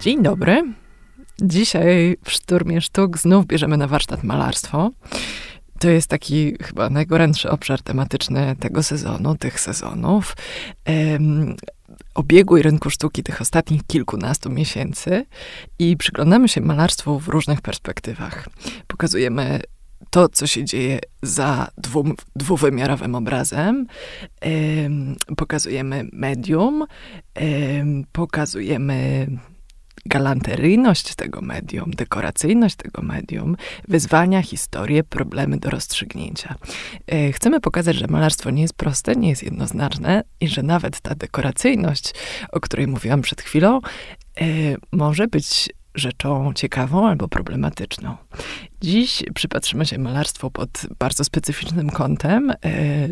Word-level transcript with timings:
Dzień 0.00 0.22
dobry. 0.22 0.62
Dzisiaj 1.42 2.16
w 2.24 2.30
Szturmie 2.30 2.80
Sztuk 2.80 3.18
znów 3.18 3.46
bierzemy 3.46 3.76
na 3.76 3.86
warsztat 3.86 4.22
malarstwo. 4.22 4.90
To 5.78 5.90
jest 5.90 6.08
taki 6.08 6.54
chyba 6.62 6.90
najgorętszy 6.90 7.50
obszar 7.50 7.82
tematyczny 7.82 8.56
tego 8.60 8.82
sezonu, 8.82 9.34
tych 9.34 9.60
sezonów. 9.60 10.36
Um, 10.88 11.56
obiegu 12.14 12.56
i 12.56 12.62
rynku 12.62 12.90
sztuki 12.90 13.22
tych 13.22 13.40
ostatnich 13.40 13.86
kilkunastu 13.86 14.50
miesięcy 14.50 15.26
i 15.78 15.96
przyglądamy 15.96 16.48
się 16.48 16.60
malarstwu 16.60 17.18
w 17.18 17.28
różnych 17.28 17.60
perspektywach. 17.60 18.48
Pokazujemy 18.86 19.60
to, 20.10 20.28
co 20.28 20.46
się 20.46 20.64
dzieje 20.64 21.00
za 21.22 21.70
dwu, 21.78 22.04
dwuwymiarowym 22.36 23.14
obrazem. 23.14 23.86
pokazujemy 25.36 26.08
medium, 26.12 26.86
pokazujemy 28.12 29.26
galanteryjność 30.06 31.14
tego 31.14 31.40
medium, 31.40 31.90
dekoracyjność 31.90 32.76
tego 32.76 33.02
medium, 33.02 33.56
wyzwania, 33.88 34.42
historie, 34.42 35.04
problemy 35.04 35.58
do 35.58 35.70
rozstrzygnięcia. 35.70 36.54
E, 37.06 37.32
chcemy 37.32 37.60
pokazać, 37.60 37.96
że 37.96 38.06
malarstwo 38.06 38.50
nie 38.50 38.62
jest 38.62 38.74
proste, 38.74 39.16
nie 39.16 39.28
jest 39.28 39.42
jednoznaczne 39.42 40.24
i 40.40 40.48
że 40.48 40.62
nawet 40.62 41.00
ta 41.00 41.14
dekoracyjność, 41.14 42.14
o 42.52 42.60
której 42.60 42.86
mówiłam 42.86 43.22
przed 43.22 43.42
chwilą, 43.42 43.80
e, 44.40 44.44
może 44.92 45.28
być 45.28 45.70
rzeczą 45.94 46.52
ciekawą 46.54 47.08
albo 47.08 47.28
problematyczną. 47.28 48.16
Dziś 48.80 49.22
przypatrzymy 49.34 49.86
się 49.86 49.98
malarstwu 49.98 50.50
pod 50.50 50.86
bardzo 50.98 51.24
specyficznym 51.24 51.90
kątem, 51.90 52.50
e, 52.50 52.56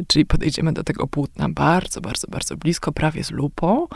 czyli 0.09 0.27
podejdziemy 0.27 0.73
do 0.73 0.84
tego 0.84 1.06
płótna 1.06 1.48
bardzo, 1.48 2.00
bardzo, 2.00 2.27
bardzo 2.28 2.56
blisko, 2.56 2.92
prawie 2.92 3.25
z 3.25 3.30
lupą, 3.30 3.86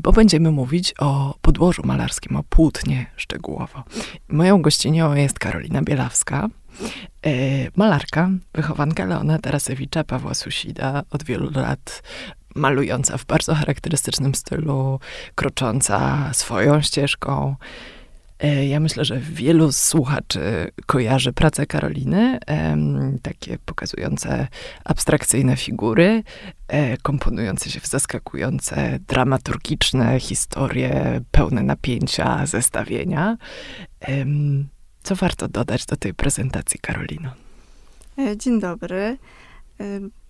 bo 0.00 0.12
będziemy 0.12 0.50
mówić 0.50 0.94
o 0.98 1.34
podłożu 1.40 1.82
malarskim, 1.84 2.36
o 2.36 2.42
płótnie 2.42 3.06
szczegółowo. 3.16 3.84
Moją 4.28 4.62
gościnią 4.62 5.14
jest 5.14 5.38
Karolina 5.38 5.82
Bielawska, 5.82 6.48
e, 7.26 7.30
malarka, 7.76 8.30
wychowanka 8.54 9.04
Leona 9.04 9.38
Tarasewicza, 9.38 10.04
Pawła 10.04 10.34
Susida, 10.34 11.02
od 11.10 11.24
wielu 11.24 11.50
lat 11.50 12.02
malująca 12.54 13.18
w 13.18 13.24
bardzo 13.24 13.54
charakterystycznym 13.54 14.34
stylu, 14.34 15.00
krocząca 15.34 16.30
swoją 16.32 16.82
ścieżką. 16.82 17.56
E, 18.38 18.66
ja 18.66 18.80
myślę, 18.80 19.04
że 19.04 19.18
wielu 19.18 19.72
słuchaczy 19.72 20.70
kojarzy 20.86 21.32
pracę 21.32 21.66
Karoliny, 21.66 22.38
takie 23.22 23.58
pokazujące 23.58 24.48
abstrakcyjne 24.84 25.56
figury, 25.56 26.22
e, 26.68 26.96
komponujące 26.96 27.70
się 27.70 27.80
w 27.80 27.86
zaskakujące, 27.86 28.98
dramaturgiczne 29.08 30.20
historie, 30.20 31.20
pełne 31.30 31.62
napięcia, 31.62 32.46
zestawienia. 32.46 33.36
Co 35.02 35.16
warto 35.16 35.48
dodać 35.48 35.86
do 35.86 35.96
tej 35.96 36.14
prezentacji, 36.14 36.80
Karolino? 36.80 37.30
E, 38.18 38.36
dzień 38.36 38.60
dobry. 38.60 39.18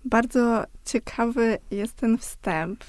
Bardzo 0.04 0.64
ciekawy 0.84 1.58
jest 1.70 1.94
ten 1.94 2.18
wstęp. 2.18 2.84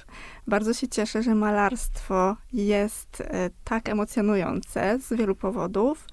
Bardzo 0.48 0.74
się 0.74 0.88
cieszę, 0.88 1.24
że 1.24 1.36
malarstwo 1.36 2.36
jest 2.54 3.22
e, 3.22 3.50
tak 3.64 3.90
emocjonujące 3.90 5.00
z 5.00 5.14
wielu 5.14 5.36
powodów. 5.36 6.08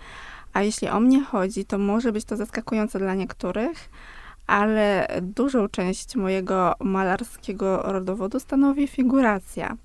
A 0.53 0.63
jeśli 0.63 0.89
o 0.89 1.01
mnie 1.01 1.25
chodzi, 1.25 1.65
to 1.65 1.79
może 1.79 2.13
być 2.13 2.25
to 2.25 2.37
zaskakujące 2.37 2.99
dla 2.99 3.15
niektórych, 3.15 3.91
ale 4.47 5.09
dużą 5.23 5.69
część 5.69 6.17
mojego 6.17 6.75
malarskiego 6.81 7.83
rodowodu 7.83 8.41
stanowi 8.41 8.89
figuracja. 8.89 9.77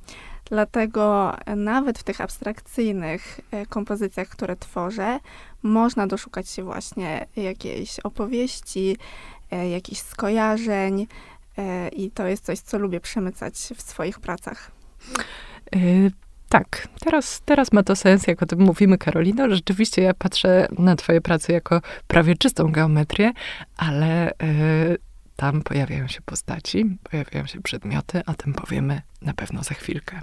Dlatego 0.45 1.35
nawet 1.55 1.99
w 1.99 2.03
tych 2.03 2.21
abstrakcyjnych 2.21 3.39
e, 3.51 3.65
kompozycjach, 3.65 4.27
które 4.27 4.55
tworzę, 4.55 5.19
można 5.63 6.07
doszukać 6.07 6.49
się 6.49 6.63
właśnie 6.63 7.25
jakiejś 7.35 7.99
opowieści, 7.99 8.97
jakichś 9.55 10.01
skojarzeń, 10.01 11.07
E, 11.59 11.87
I 11.87 12.11
to 12.11 12.27
jest 12.27 12.45
coś, 12.45 12.59
co 12.59 12.77
lubię 12.77 12.99
przemycać 12.99 13.53
w 13.75 13.81
swoich 13.81 14.19
pracach. 14.19 14.71
Y 15.75 16.11
tak, 16.49 16.87
teraz, 16.99 17.41
teraz 17.45 17.71
ma 17.71 17.83
to 17.83 17.95
sens, 17.95 18.27
jak 18.27 18.43
o 18.43 18.45
tym 18.45 18.59
mówimy, 18.61 18.97
Karolino. 18.97 19.49
Rzeczywiście 19.49 20.01
ja 20.01 20.13
patrzę 20.13 20.67
na 20.79 20.95
twoje 20.95 21.21
prace 21.21 21.53
jako 21.53 21.81
prawie 22.07 22.35
czystą 22.35 22.71
geometrię, 22.71 23.31
ale 23.77 24.31
tam 25.39 25.61
pojawiają 25.61 26.07
się 26.07 26.21
postaci, 26.21 26.97
pojawiają 27.03 27.45
się 27.45 27.61
przedmioty, 27.61 28.21
o 28.25 28.33
tym 28.33 28.53
powiemy 28.53 29.01
na 29.21 29.33
pewno 29.33 29.63
za 29.63 29.75
chwilkę. 29.75 30.21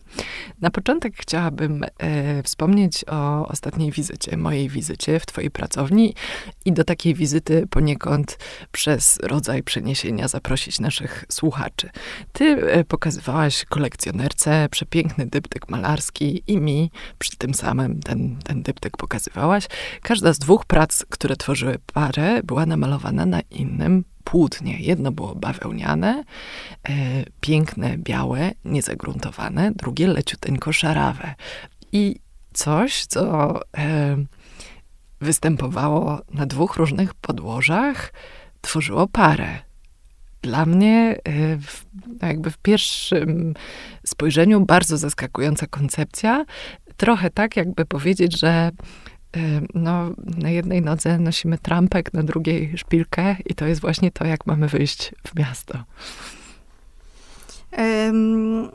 Na 0.60 0.71
początek 0.71 1.16
chciałabym 1.16 1.84
e, 1.99 2.43
wspomnieć 2.43 3.04
o 3.09 3.49
ostatniej 3.49 3.93
wizycie, 3.93 4.37
mojej 4.37 4.69
wizycie 4.69 5.21
w 5.21 5.26
Twojej 5.26 5.50
pracowni 5.50 6.15
i 6.65 6.72
do 6.72 6.84
takiej 6.84 7.15
wizyty 7.15 7.66
poniekąd 7.71 8.38
przez 8.72 9.19
rodzaj 9.22 9.62
przeniesienia 9.62 10.28
zaprosić 10.28 10.81
naszych 10.81 11.25
słuchaczy. 11.28 11.91
Ty 12.32 12.44
e, 12.44 12.84
pokazywałaś 12.84 13.65
kolekcjonerce 13.65 14.69
przepiękny 14.71 15.26
dyptyk 15.26 15.69
malarski 15.69 16.43
i 16.47 16.59
mi 16.59 16.91
przy 17.19 17.37
tym 17.37 17.55
samym 17.55 18.00
ten, 18.00 18.37
ten 18.44 18.62
dyptyk 18.62 18.97
pokazywałaś. 18.97 19.66
Każda 20.03 20.32
z 20.32 20.38
dwóch 20.38 20.65
prac, 20.65 21.05
które 21.09 21.37
tworzyły 21.37 21.78
parę, 21.93 22.43
była 22.43 22.66
namalowana 22.66 23.26
na 23.26 23.41
innym 23.41 24.05
płótnie. 24.26 24.81
Jedno 24.81 25.12
było 25.12 25.34
bawełniane, 25.34 26.25
e, 26.88 26.92
piękne, 27.41 27.98
białe, 27.98 28.53
niezagruntowane, 28.64 29.72
drugie 29.72 30.06
leciuteńko 30.06 30.72
szarawe. 30.72 31.34
I 31.92 32.16
coś, 32.53 33.06
co 33.06 33.54
e, 33.78 34.16
występowało 35.20 36.20
na 36.32 36.47
dwóch 36.47 36.76
różnych 36.76 37.14
podłożach, 37.14 38.12
tworzyło 38.60 39.06
parę. 39.06 39.59
Dla 40.43 40.66
mnie, 40.66 41.19
e, 41.25 41.56
w, 41.56 41.87
jakby 42.22 42.50
w 42.50 42.58
pierwszym 42.58 43.54
spojrzeniu, 44.06 44.60
bardzo 44.60 44.97
zaskakująca 44.97 45.66
koncepcja. 45.66 46.44
Trochę 46.97 47.31
tak, 47.31 47.56
jakby 47.56 47.84
powiedzieć, 47.84 48.41
że 48.41 48.70
no, 49.75 50.11
na 50.39 50.51
jednej 50.51 50.83
nodze 50.83 51.19
nosimy 51.19 51.59
trampek, 51.59 52.13
na 52.13 52.23
drugiej 52.23 52.79
szpilkę 52.79 53.37
i 53.47 53.55
to 53.55 53.67
jest 53.67 53.81
właśnie 53.81 54.11
to, 54.11 54.25
jak 54.25 54.47
mamy 54.47 54.69
wyjść 54.69 55.15
w 55.27 55.39
miasto. 55.39 55.79
Um, 57.79 58.71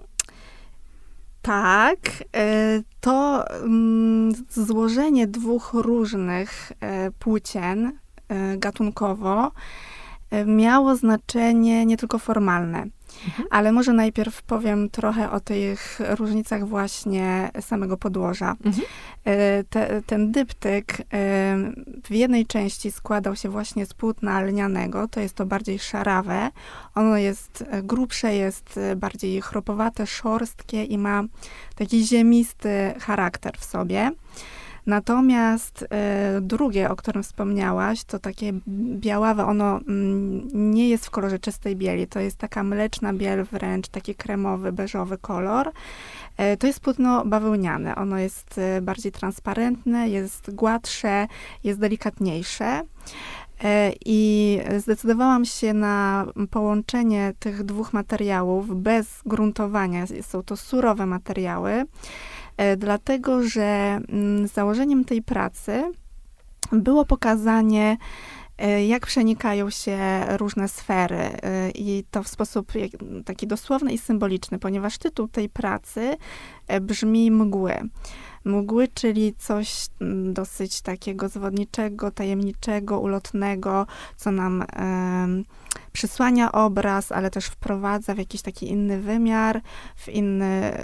tak, 1.42 1.98
e, 2.36 2.82
to 3.02 3.46
um, 3.62 4.32
złożenie 4.50 5.28
dwóch 5.28 5.72
różnych 5.74 6.72
płócien 7.20 7.92
e, 8.30 8.58
gatunkowo 8.58 9.52
miało 10.46 10.96
znaczenie 10.96 11.86
nie 11.86 11.98
tylko 11.98 12.20
formalne. 12.20 12.86
Mhm. 13.28 13.48
Ale 13.52 13.72
może 13.72 13.94
najpierw 13.94 14.42
powiem 14.42 14.90
trochę 14.90 15.32
o 15.32 15.40
tych 15.40 16.00
różnicach 16.10 16.68
właśnie 16.68 17.52
samego 17.62 17.98
podłoża. 17.98 18.56
Mhm. 18.66 18.86
E, 19.26 19.64
te, 19.64 20.02
ten 20.02 20.32
dyptyk 20.32 21.02
e, 21.02 21.04
w 22.04 22.12
jednej 22.12 22.46
części 22.46 22.92
składał 22.92 23.36
się 23.36 23.50
właśnie 23.50 23.86
z 23.86 23.94
płótna 23.94 24.42
lnianego, 24.42 25.08
to 25.08 25.20
jest 25.20 25.36
to 25.36 25.46
bardziej 25.46 25.80
szarawe. 25.80 26.50
Ono 26.96 27.18
jest 27.18 27.64
grubsze, 27.84 28.36
jest 28.36 28.80
bardziej 28.96 29.42
chropowate, 29.42 30.08
szorstkie 30.08 30.84
i 30.84 30.98
ma 30.98 31.24
taki 31.76 32.06
ziemisty 32.06 32.94
charakter 33.00 33.58
w 33.58 33.66
sobie. 33.66 34.12
Natomiast 34.86 35.86
e, 35.90 36.42
drugie, 36.42 36.90
o 36.90 36.96
którym 36.96 37.24
wspomniałaś, 37.24 38.04
to 38.04 38.20
takie 38.20 38.54
białawe, 38.96 39.46
ono 39.46 39.78
mm, 39.78 40.72
nie 40.72 40.90
jest 40.90 41.06
w 41.06 41.10
kolorze 41.10 41.40
czystej 41.40 41.76
bieli, 41.76 42.08
to 42.08 42.20
jest 42.20 42.38
taka 42.38 42.64
mleczna 42.64 43.14
biel 43.14 43.44
wręcz, 43.44 43.88
taki 43.88 44.16
kremowy, 44.16 44.72
beżowy 44.72 45.18
kolor. 45.18 45.72
E, 46.38 46.58
to 46.58 46.68
jest 46.68 46.80
płótno 46.80 47.26
bawełniane, 47.26 47.96
ono 47.96 48.18
jest 48.18 48.58
e, 48.58 48.82
bardziej 48.82 49.12
transparentne, 49.12 50.10
jest 50.10 50.56
gładsze, 50.56 51.28
jest 51.64 51.80
delikatniejsze. 51.80 52.82
I 54.06 54.60
zdecydowałam 54.78 55.46
się 55.46 55.74
na 55.74 56.26
połączenie 56.52 57.34
tych 57.40 57.64
dwóch 57.64 57.94
materiałów 57.94 58.82
bez 58.82 59.22
gruntowania. 59.26 60.06
Są 60.22 60.44
to 60.44 60.58
surowe 60.58 61.06
materiały. 61.06 61.86
E, 62.62 62.78
dlatego 62.78 63.44
że 63.44 64.00
mm, 64.10 64.48
założeniem 64.48 65.06
tej 65.06 65.22
pracy 65.22 65.92
było 66.72 67.06
pokazanie, 67.06 67.98
e, 68.58 68.86
jak 68.86 69.08
przenikają 69.08 69.70
się 69.70 69.98
różne 70.38 70.68
sfery 70.68 71.18
e, 71.18 71.72
i 71.72 72.04
to 72.12 72.24
w 72.24 72.28
sposób 72.28 72.72
taki 73.26 73.48
dosłowny 73.48 73.94
i 73.94 73.98
symboliczny, 73.98 74.60
ponieważ 74.60 74.98
tytuł 74.98 75.28
tej 75.28 75.50
pracy 75.50 76.18
brzmi 76.82 77.32
Mgły. 77.32 77.82
Mgły, 78.46 78.88
czyli 78.88 79.34
coś 79.38 79.88
mm, 80.02 80.34
dosyć 80.34 80.82
takiego 80.82 81.30
zwodniczego, 81.30 82.12
tajemniczego, 82.12 83.00
ulotnego, 83.00 83.88
co 84.18 84.32
nam 84.32 84.64
przysłania 85.92 86.52
obraz, 86.52 87.12
ale 87.12 87.30
też 87.30 87.46
wprowadza 87.46 88.16
w 88.16 88.18
jakiś 88.18 88.42
taki 88.42 88.70
inny 88.70 89.02
wymiar, 89.02 89.62
w 89.96 90.10
inny 90.10 90.84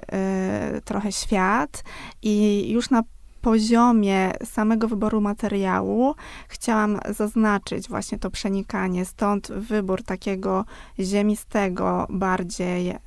y, 0.77 0.81
trochę 0.81 1.11
świat. 1.11 1.83
I 2.21 2.65
już 2.71 2.89
na 2.89 3.03
poziomie 3.41 4.31
samego 4.45 4.87
wyboru 4.87 5.21
materiału 5.21 6.15
chciałam 6.47 6.99
zaznaczyć 7.09 7.89
właśnie 7.89 8.19
to 8.19 8.29
przenikanie, 8.29 9.05
stąd 9.05 9.47
wybór 9.47 10.03
takiego 10.03 10.65
ziemistego 10.99 12.07
bardziej 12.09 12.89
e, 12.89 12.97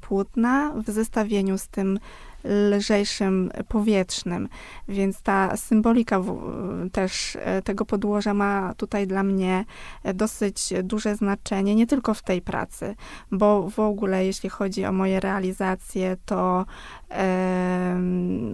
płótna 0.00 0.72
w 0.86 0.90
zestawieniu 0.90 1.58
z 1.58 1.68
tym 1.68 1.98
lżejszym, 2.44 3.50
powietrznym. 3.68 4.48
Więc 4.88 5.22
ta 5.22 5.56
symbolika 5.56 6.20
w, 6.20 6.40
też 6.92 7.36
e, 7.40 7.62
tego 7.62 7.84
podłoża 7.84 8.34
ma 8.34 8.74
tutaj 8.76 9.06
dla 9.06 9.22
mnie 9.22 9.64
e, 10.04 10.14
dosyć 10.14 10.72
duże 10.82 11.16
znaczenie, 11.16 11.74
nie 11.74 11.86
tylko 11.86 12.14
w 12.14 12.22
tej 12.22 12.42
pracy, 12.42 12.94
bo 13.30 13.70
w 13.70 13.80
ogóle 13.80 14.26
jeśli 14.26 14.50
chodzi 14.50 14.84
o 14.84 14.92
moje 14.92 15.20
realizacje, 15.20 16.16
to 16.26 16.66
e, 17.10 17.96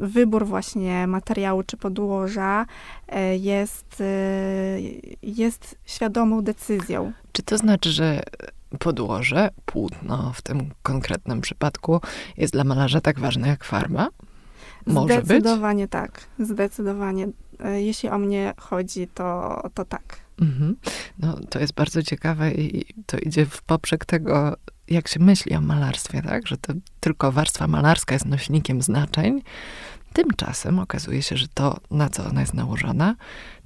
wybór 0.01 0.47
właśnie 0.47 1.07
materiału 1.07 1.63
czy 1.63 1.77
podłoża 1.77 2.67
e, 3.09 3.37
jest, 3.37 4.01
e, 4.01 4.05
jest 5.23 5.79
świadomą 5.85 6.43
decyzją. 6.43 7.13
Czy 7.33 7.43
to 7.43 7.59
znaczy, 7.59 7.93
że 7.93 8.23
podłoże, 8.79 9.51
płótno 9.67 10.33
w 10.35 10.43
tym 10.43 10.71
konkretnym 10.83 11.41
przypadku 11.41 12.01
jest 12.37 12.53
dla 12.53 12.65
malarza 12.65 13.01
tak 13.01 13.21
ważne 13.21 13.49
jak 13.49 13.65
farba? 13.65 14.09
Może 14.87 15.15
Zdecydowanie 15.25 15.85
być? 15.85 15.93
tak. 15.93 16.21
Zdecydowanie. 16.39 17.29
E, 17.65 17.83
jeśli 17.83 18.09
o 18.09 18.19
mnie 18.19 18.55
chodzi, 18.59 19.09
to, 19.15 19.61
to 19.75 19.85
tak. 19.85 20.21
Mhm. 20.41 20.77
No, 21.19 21.37
to 21.51 21.59
jest 21.59 21.75
bardzo 21.75 22.03
ciekawe 22.03 22.53
i 22.53 22.95
to 23.07 23.19
idzie 23.19 23.47
w 23.47 23.63
poprzek 23.63 24.05
tego, 24.05 24.57
jak 24.89 25.09
się 25.09 25.21
myśli 25.21 25.57
o 25.57 25.61
malarstwie, 25.61 26.23
tak? 26.23 26.47
Że 26.47 26.57
to 26.57 26.73
tylko 27.01 27.33
warstwa 27.33 27.67
malarska 27.67 28.15
jest 28.15 28.27
nośnikiem 28.27 28.83
znaczeń. 28.83 29.43
Tymczasem 30.13 30.79
okazuje 30.79 31.23
się, 31.23 31.37
że 31.37 31.47
to, 31.55 31.81
na 31.91 32.09
co 32.09 32.25
ona 32.25 32.41
jest 32.41 32.55
nałożona, 32.55 33.17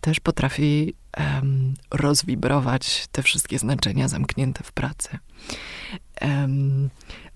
też 0.01 0.21
potrafi 0.21 0.95
um, 1.19 1.75
rozwibrować 1.91 3.07
te 3.13 3.23
wszystkie 3.23 3.59
znaczenia 3.59 4.09
zamknięte 4.09 4.65
w 4.65 4.73
pracy. 4.73 5.19
Um, 6.21 6.91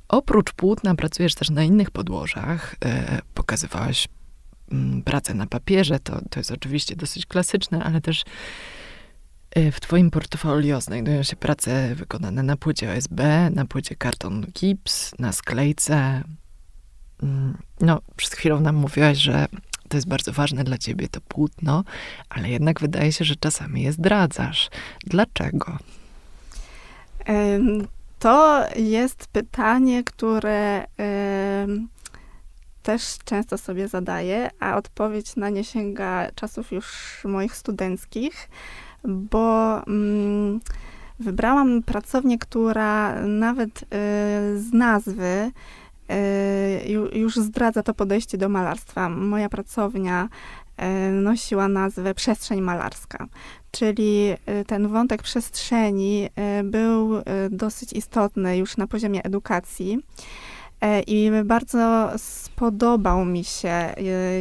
oprócz 0.08 0.53
płótna 0.53 0.94
pracujesz 0.94 1.35
też 1.35 1.50
na 1.50 1.62
innych 1.62 1.91
podłożach. 1.91 2.76
E, 2.85 3.19
pokazywałaś 3.35 4.08
m, 4.73 5.03
pracę 5.05 5.35
na 5.35 5.47
papierze, 5.47 5.99
to, 5.99 6.20
to 6.31 6.41
jest 6.41 6.50
oczywiście 6.50 6.97
dosyć 6.97 7.26
klasyczne, 7.26 7.85
ale 7.85 8.00
też 8.00 8.25
e, 9.50 9.73
w 9.73 9.81
Twoim 9.81 10.11
portfolio 10.11 10.81
znajdują 10.81 11.23
się 11.23 11.37
prace 11.37 11.94
wykonane 11.94 12.43
na 12.43 12.56
płycie 12.56 12.93
OSB, 12.93 13.20
na 13.50 13.64
płycie 13.64 13.97
karton 13.97 14.47
gips, 14.52 15.12
na 15.19 15.32
sklejce. 15.32 16.23
Mm, 17.23 17.59
no, 17.81 18.01
przed 18.17 18.35
chwilą 18.35 18.61
nam 18.61 18.77
mówiłaś, 18.77 19.19
że 19.19 19.47
to 19.89 19.97
jest 19.97 20.09
bardzo 20.09 20.33
ważne 20.33 20.65
dla 20.65 20.79
ciebie, 20.79 21.09
to 21.09 21.21
płótno, 21.21 21.85
ale 22.29 22.51
jednak 22.51 22.81
wydaje 22.81 23.13
się, 23.13 23.25
że 23.25 23.37
czasami 23.37 23.83
je 23.83 23.93
zdradzasz. 23.93 24.71
Dlaczego? 25.07 25.79
To 28.19 28.65
jest 28.77 29.27
pytanie, 29.27 30.05
które 30.05 30.87
też 32.83 33.19
często 33.25 33.59
sobie 33.59 33.89
zadaję, 33.89 34.51
a 34.61 34.77
odpowiedź 34.77 35.37
na 35.37 35.49
nie 35.49 35.65
sięga 35.65 36.29
czasów 36.35 36.73
już 36.73 36.87
moich 37.25 37.57
studenckich, 37.57 38.49
bo 39.05 39.77
mm, 39.87 40.61
wybrałam 41.21 41.83
pracownię, 41.83 42.39
która 42.39 43.21
nawet 43.21 43.83
y, 43.83 43.87
z 44.59 44.73
nazwy 44.73 45.51
już 47.12 47.37
zdradza 47.37 47.82
to 47.82 47.94
podejście 47.94 48.38
do 48.38 48.49
malarstwa. 48.49 49.08
Moja 49.08 49.49
pracownia 49.49 50.29
e, 50.76 51.11
nosiła 51.11 51.69
nazwę 51.69 52.14
Przestrzeń 52.14 52.61
Malarska, 52.61 53.26
czyli 53.70 54.35
e, 54.47 54.64
ten 54.64 54.88
wątek 54.88 55.23
przestrzeni 55.23 56.29
był 56.64 57.11
dosyć 57.50 57.93
istotny 57.93 58.56
już 58.56 58.76
na 58.76 58.87
poziomie 58.87 59.23
edukacji. 59.23 59.99
I 61.06 61.31
bardzo 61.44 62.11
spodobał 62.17 63.25
mi 63.25 63.44
się, 63.44 63.94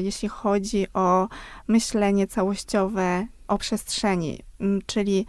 jeśli 0.03 0.29
chodzi 0.29 0.87
o 0.93 1.27
myślenie 1.67 2.27
całościowe 2.27 3.27
o 3.47 3.57
przestrzeni, 3.57 4.39
czyli 4.85 5.25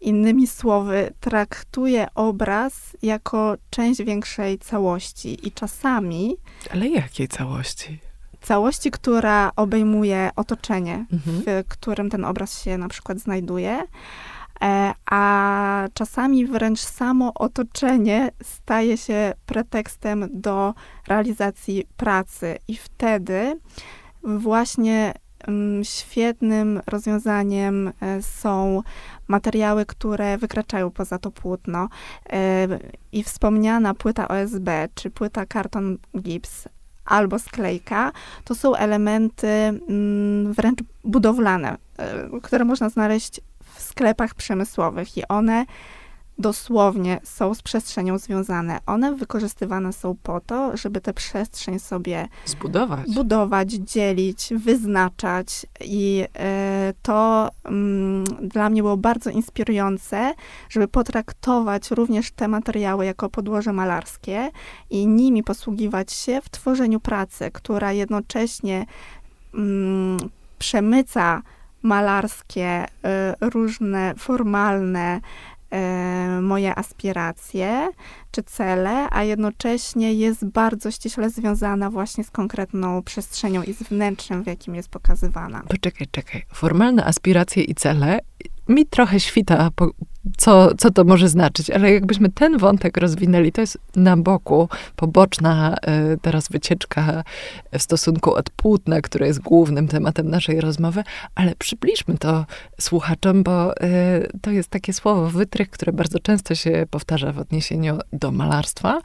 Innymi 0.00 0.46
słowy, 0.46 1.12
traktuje 1.20 2.06
obraz 2.14 2.96
jako 3.02 3.54
część 3.70 4.02
większej 4.02 4.58
całości 4.58 5.48
i 5.48 5.52
czasami. 5.52 6.36
Ale 6.72 6.88
jakiej 6.88 7.28
całości? 7.28 7.98
Całości, 8.40 8.90
która 8.90 9.52
obejmuje 9.56 10.30
otoczenie, 10.36 11.06
mhm. 11.12 11.42
w 11.46 11.68
którym 11.68 12.10
ten 12.10 12.24
obraz 12.24 12.62
się 12.62 12.78
na 12.78 12.88
przykład 12.88 13.18
znajduje, 13.18 13.82
e, 14.62 14.94
a 15.10 15.88
czasami 15.94 16.46
wręcz 16.46 16.80
samo 16.80 17.34
otoczenie 17.34 18.30
staje 18.42 18.96
się 18.96 19.32
pretekstem 19.46 20.28
do 20.32 20.74
realizacji 21.08 21.86
pracy, 21.96 22.58
i 22.68 22.76
wtedy 22.76 23.60
właśnie 24.22 25.14
świetnym 25.82 26.80
rozwiązaniem 26.86 27.92
e, 28.00 28.22
są 28.22 28.82
materiały, 29.28 29.86
które 29.86 30.38
wykraczają 30.38 30.90
poza 30.90 31.18
to 31.18 31.30
płótno. 31.30 31.88
E, 32.30 32.68
I 33.12 33.22
wspomniana 33.22 33.94
płyta 33.94 34.28
OSB, 34.28 34.68
czy 34.94 35.10
płyta 35.10 35.46
karton 35.46 35.98
gips, 36.18 36.68
albo 37.04 37.38
sklejka, 37.38 38.12
to 38.44 38.54
są 38.54 38.74
elementy 38.74 39.48
mm, 39.48 40.52
wręcz 40.52 40.78
budowlane, 41.04 41.76
e, 41.98 42.40
które 42.42 42.64
można 42.64 42.88
znaleźć 42.88 43.40
w 43.74 43.82
sklepach 43.82 44.34
przemysłowych 44.34 45.16
i 45.16 45.28
one 45.28 45.64
dosłownie 46.38 47.20
są 47.22 47.54
z 47.54 47.62
przestrzenią 47.62 48.18
związane. 48.18 48.78
One 48.86 49.14
wykorzystywane 49.14 49.92
są 49.92 50.16
po 50.22 50.40
to, 50.40 50.76
żeby 50.76 51.00
tę 51.00 51.12
przestrzeń 51.12 51.78
sobie 51.78 52.28
zbudować, 52.46 53.14
budować, 53.14 53.70
dzielić, 53.70 54.48
wyznaczać 54.56 55.66
i 55.80 56.24
y, 56.90 56.94
to 57.02 57.48
y, 57.48 58.48
dla 58.48 58.70
mnie 58.70 58.82
było 58.82 58.96
bardzo 58.96 59.30
inspirujące, 59.30 60.34
żeby 60.68 60.88
potraktować 60.88 61.90
również 61.90 62.32
te 62.32 62.48
materiały 62.48 63.04
jako 63.06 63.28
podłoże 63.28 63.72
malarskie 63.72 64.50
i 64.90 65.06
nimi 65.06 65.42
posługiwać 65.42 66.12
się 66.12 66.40
w 66.40 66.50
tworzeniu 66.50 67.00
pracy, 67.00 67.50
która 67.52 67.92
jednocześnie 67.92 68.86
y, 69.54 69.58
przemyca 70.58 71.42
malarskie, 71.82 72.84
y, 72.84 73.50
różne 73.50 74.14
formalne 74.18 75.20
E, 75.20 75.53
moje 76.42 76.74
aspiracje 76.74 77.88
czy 78.30 78.42
cele, 78.42 79.06
a 79.10 79.22
jednocześnie 79.24 80.14
jest 80.14 80.44
bardzo 80.44 80.90
ściśle 80.90 81.30
związana 81.30 81.90
właśnie 81.90 82.24
z 82.24 82.30
konkretną 82.30 83.02
przestrzenią 83.02 83.62
i 83.62 83.72
z 83.72 83.82
wnętrzem, 83.82 84.42
w 84.42 84.46
jakim 84.46 84.74
jest 84.74 84.88
pokazywana. 84.88 85.62
Poczekaj, 85.68 86.06
czekaj. 86.10 86.42
Formalne 86.52 87.04
aspiracje 87.04 87.62
i 87.62 87.74
cele 87.74 88.18
mi 88.68 88.86
trochę 88.86 89.20
świta 89.20 89.70
co, 90.36 90.74
co 90.74 90.90
to 90.90 91.04
może 91.04 91.28
znaczyć, 91.28 91.70
ale 91.70 91.92
jakbyśmy 91.92 92.30
ten 92.30 92.58
wątek 92.58 92.96
rozwinęli, 92.96 93.52
to 93.52 93.60
jest 93.60 93.78
na 93.96 94.16
boku, 94.16 94.68
poboczna 94.96 95.76
y, 96.14 96.18
teraz 96.22 96.48
wycieczka 96.48 97.24
w 97.72 97.82
stosunku 97.82 98.34
od 98.34 98.50
płótna, 98.50 99.00
które 99.00 99.26
jest 99.26 99.40
głównym 99.40 99.88
tematem 99.88 100.30
naszej 100.30 100.60
rozmowy, 100.60 101.04
ale 101.34 101.54
przybliżmy 101.54 102.18
to 102.18 102.46
słuchaczom, 102.80 103.42
bo 103.42 103.72
y, 103.72 103.76
to 104.42 104.50
jest 104.50 104.68
takie 104.68 104.92
słowo 104.92 105.30
wytrych, 105.30 105.70
które 105.70 105.92
bardzo 105.92 106.18
często 106.18 106.54
się 106.54 106.86
powtarza 106.90 107.32
w 107.32 107.38
odniesieniu 107.38 107.98
do 108.12 108.32
malarstwa 108.32 109.00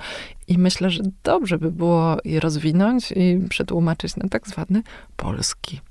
i 0.47 0.57
myślę, 0.57 0.89
że 0.89 1.03
dobrze 1.23 1.57
by 1.57 1.71
było 1.71 2.17
je 2.25 2.39
rozwinąć 2.39 3.11
i 3.11 3.39
przetłumaczyć 3.49 4.15
na 4.15 4.29
tak 4.29 4.47
zwany 4.47 4.83
polski. 5.17 5.81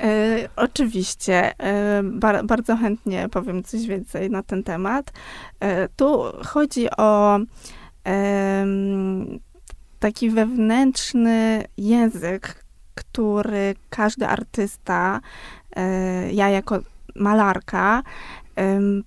E, 0.00 0.48
oczywiście, 0.56 1.58
e, 1.58 2.02
bar, 2.02 2.44
bardzo 2.44 2.76
chętnie 2.76 3.28
powiem 3.28 3.62
coś 3.62 3.86
więcej 3.86 4.30
na 4.30 4.42
ten 4.42 4.62
temat. 4.62 5.12
E, 5.60 5.88
tu 5.88 6.22
chodzi 6.46 6.90
o 6.96 7.38
taki 9.98 10.30
wewnętrzny 10.30 11.64
język, 11.76 12.64
który 12.94 13.74
każdy 13.90 14.26
artysta, 14.26 15.20
ja 16.32 16.48
jako 16.48 16.78
malarka, 17.14 18.02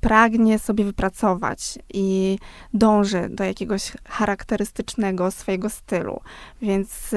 pragnie 0.02 0.60
sobie 0.60 0.86
wypracować 0.86 1.80
i 1.94 2.38
dąży 2.74 3.30
do 3.30 3.44
jakiegoś 3.44 3.92
charakterystycznego 4.06 5.32
swojego 5.32 5.70
stylu. 5.70 6.20
Więc 6.62 7.16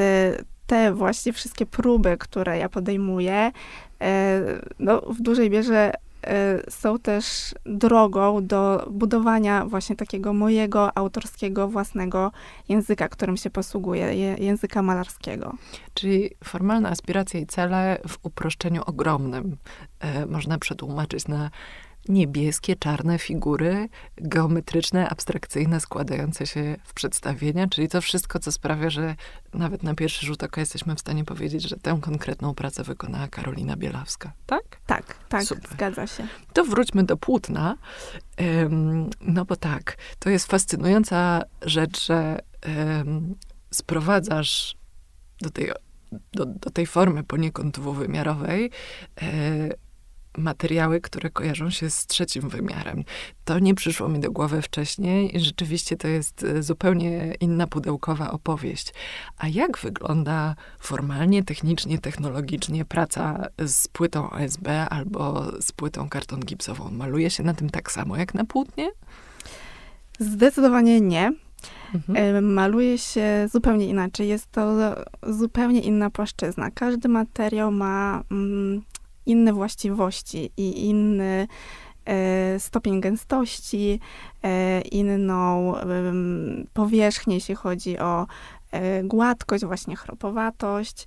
te 0.66 0.94
właśnie 0.94 1.32
wszystkie 1.32 1.66
próby, 1.66 2.16
które 2.18 2.58
ja 2.58 2.68
podejmuję, 2.68 3.52
e, 4.00 4.40
no, 4.78 5.00
w 5.00 5.22
dużej 5.22 5.50
mierze 5.50 5.92
e, 6.24 6.70
są 6.70 6.98
też 6.98 7.54
drogą 7.66 8.46
do 8.46 8.86
budowania 8.90 9.64
właśnie 9.66 9.96
takiego 9.96 10.32
mojego 10.32 10.98
autorskiego, 10.98 11.68
własnego 11.68 12.32
języka, 12.68 13.08
którym 13.08 13.36
się 13.36 13.50
posługuję, 13.50 14.14
języka 14.38 14.82
malarskiego. 14.82 15.54
Czyli 15.94 16.30
formalna 16.44 16.90
aspiracja 16.90 17.40
i 17.40 17.46
cele 17.46 17.98
w 18.08 18.18
uproszczeniu 18.22 18.82
ogromnym 18.86 19.56
e, 20.00 20.26
można 20.26 20.58
przetłumaczyć 20.58 21.28
na 21.28 21.50
niebieskie, 22.08 22.76
czarne 22.76 23.18
figury 23.18 23.88
geometryczne, 24.16 25.08
abstrakcyjne, 25.08 25.80
składające 25.80 26.46
się 26.46 26.76
w 26.84 26.94
przedstawienia, 26.94 27.68
czyli 27.68 27.88
to 27.88 28.00
wszystko, 28.00 28.38
co 28.38 28.52
sprawia, 28.52 28.90
że 28.90 29.14
nawet 29.54 29.82
na 29.82 29.94
pierwszy 29.94 30.26
rzut 30.26 30.42
oka 30.42 30.60
jesteśmy 30.60 30.94
w 30.94 31.00
stanie 31.00 31.24
powiedzieć, 31.24 31.68
że 31.68 31.76
tę 31.76 31.98
konkretną 32.00 32.54
pracę 32.54 32.82
wykonała 32.82 33.28
Karolina 33.28 33.76
Bielawska, 33.76 34.32
tak? 34.46 34.62
Tak, 34.86 35.16
tak, 35.28 35.44
Super. 35.44 35.70
zgadza 35.70 36.06
się. 36.06 36.28
To 36.52 36.64
wróćmy 36.64 37.04
do 37.04 37.16
płótna, 37.16 37.76
um, 38.38 39.10
no 39.20 39.44
bo 39.44 39.56
tak, 39.56 39.96
to 40.18 40.30
jest 40.30 40.46
fascynująca 40.46 41.42
rzecz, 41.62 42.06
że 42.06 42.38
um, 42.66 43.34
sprowadzasz 43.70 44.76
do 45.40 45.50
tej, 45.50 45.70
do, 46.32 46.46
do 46.46 46.70
tej 46.70 46.86
formy 46.86 47.24
poniekąd 47.24 47.74
dwuwymiarowej 47.74 48.70
e, 49.22 49.68
materiały, 50.36 51.00
które 51.00 51.30
kojarzą 51.30 51.70
się 51.70 51.90
z 51.90 52.06
trzecim 52.06 52.48
wymiarem. 52.48 53.04
To 53.44 53.58
nie 53.58 53.74
przyszło 53.74 54.08
mi 54.08 54.20
do 54.20 54.32
głowy 54.32 54.62
wcześniej 54.62 55.36
i 55.36 55.40
rzeczywiście 55.40 55.96
to 55.96 56.08
jest 56.08 56.44
e, 56.44 56.62
zupełnie 56.62 57.34
inna 57.40 57.66
pudełkowa 57.66 58.30
opowieść. 58.30 58.94
A 59.38 59.48
jak 59.48 59.78
wygląda 59.78 60.54
formalnie, 60.78 61.44
technicznie, 61.44 61.98
technologicznie 61.98 62.84
praca 62.84 63.46
z 63.66 63.88
płytą 63.88 64.30
OSB 64.30 64.68
albo 64.90 65.52
z 65.60 65.72
płytą 65.72 66.08
karton 66.08 66.40
gipsową? 66.40 66.90
Maluje 66.90 67.30
się 67.30 67.42
na 67.42 67.54
tym 67.54 67.70
tak 67.70 67.92
samo 67.92 68.16
jak 68.16 68.34
na 68.34 68.44
płótnie? 68.44 68.90
Zdecydowanie 70.18 71.00
nie. 71.00 71.32
Mhm. 71.94 72.36
E, 72.36 72.40
maluje 72.40 72.98
się 72.98 73.48
zupełnie 73.52 73.86
inaczej. 73.86 74.28
Jest 74.28 74.52
to 74.52 74.76
zupełnie 75.22 75.80
inna 75.80 76.10
płaszczyzna. 76.10 76.70
Każdy 76.70 77.08
materiał 77.08 77.72
ma 77.72 78.22
mm, 78.30 78.82
inne 79.26 79.52
właściwości 79.52 80.50
i 80.56 80.88
inny 80.88 81.46
e, 82.06 82.60
stopień 82.60 83.00
gęstości, 83.00 84.00
e, 84.42 84.80
inną 84.80 85.74
powierzchnię, 86.72 87.34
jeśli 87.34 87.54
chodzi 87.54 87.98
o 87.98 88.26
e, 88.70 89.02
gładkość, 89.02 89.64
właśnie 89.64 89.96
chropowatość 89.96 91.06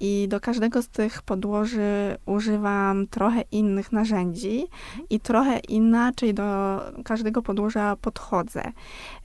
i 0.00 0.26
do 0.28 0.40
każdego 0.40 0.82
z 0.82 0.88
tych 0.88 1.22
podłoży 1.22 2.16
używam 2.26 3.06
trochę 3.06 3.42
innych 3.52 3.92
narzędzi 3.92 4.66
i 5.10 5.20
trochę 5.20 5.58
inaczej 5.58 6.34
do 6.34 6.80
każdego 7.04 7.42
podłoża 7.42 7.96
podchodzę. 7.96 8.72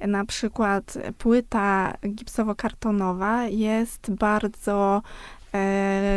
Na 0.07 0.25
przykład 0.25 0.97
płyta 1.17 1.93
gipsowo-kartonowa 2.03 3.49
jest 3.49 4.11
bardzo 4.11 5.01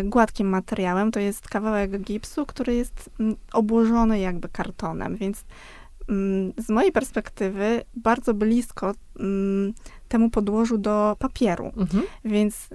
gładkim 0.05 0.49
materiałem. 0.49 1.11
To 1.11 1.21
jest 1.21 1.49
kawałek 1.49 2.01
gipsu, 2.01 2.47
który 2.47 2.75
jest 2.75 3.11
mm, 3.21 3.37
obłożony 3.53 4.19
jakby 4.19 4.49
kartonem, 4.49 5.17
więc 5.17 5.45
mm, 6.09 6.53
z 6.59 6.69
mojej 6.69 6.93
perspektywy 6.93 7.83
bardzo 7.95 8.35
blisko 8.35 8.95
mm, 9.19 9.73
temu 10.09 10.31
podłożu 10.31 10.79
do 10.79 11.17
papieru. 11.19 11.73
Mhm. 11.77 12.03
Więc 12.25 12.69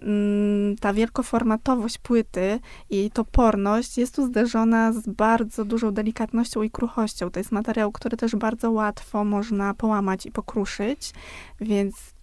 ta 0.79 0.93
wielkoformatowość 0.93 1.97
płyty 1.97 2.59
i 2.89 3.11
toporność 3.11 3.97
jest 3.97 4.15
tu 4.15 4.25
zderzona 4.25 4.93
z 4.93 5.09
bardzo 5.09 5.65
dużą 5.65 5.91
delikatnością 5.91 6.61
i 6.61 6.69
kruchością. 6.69 7.31
To 7.31 7.39
jest 7.39 7.51
materiał, 7.51 7.91
który 7.91 8.17
też 8.17 8.35
bardzo 8.35 8.71
łatwo 8.71 9.23
można 9.23 9.73
połamać 9.73 10.25
i 10.25 10.31
pokruszyć, 10.31 11.13
więc 11.61 12.16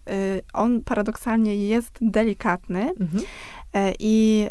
on 0.53 0.81
paradoksalnie 0.81 1.55
jest 1.55 1.97
delikatny. 2.01 2.93
Mhm. 2.99 3.23
E, 3.75 3.93
I 3.99 4.47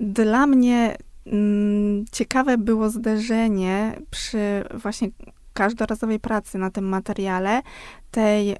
dla 0.00 0.46
mnie 0.46 0.96
mm, 1.26 2.04
ciekawe 2.12 2.58
było 2.58 2.90
zderzenie 2.90 3.98
przy 4.10 4.64
właśnie 4.74 5.08
każdorazowej 5.52 6.20
pracy 6.20 6.58
na 6.58 6.70
tym 6.70 6.84
materiale 6.84 7.62
tej 8.10 8.50
e, 8.50 8.56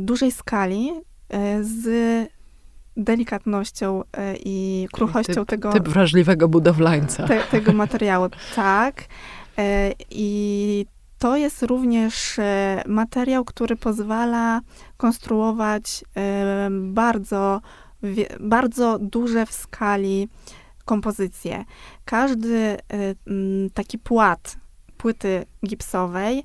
dużej 0.00 0.32
skali 0.32 0.90
e, 1.28 1.64
z 1.64 2.28
delikatnością 2.96 4.02
i 4.44 4.88
kruchością 4.92 5.34
typ, 5.34 5.48
tego. 5.48 5.72
Typ 5.72 5.88
wrażliwego 5.88 6.48
budowlańca. 6.48 7.26
Te, 7.26 7.40
tego 7.40 7.72
materiału, 7.72 8.28
tak. 8.54 9.04
I 10.10 10.86
to 11.24 11.36
jest 11.36 11.62
również 11.62 12.36
materiał, 12.86 13.44
który 13.44 13.76
pozwala 13.76 14.60
konstruować 14.96 16.04
bardzo, 16.70 17.60
bardzo 18.40 18.98
duże 18.98 19.46
w 19.46 19.52
skali 19.52 20.28
kompozycje. 20.84 21.64
Każdy 22.04 22.76
taki 23.74 23.98
płat 23.98 24.56
płyty 24.96 25.46
gipsowej 25.66 26.44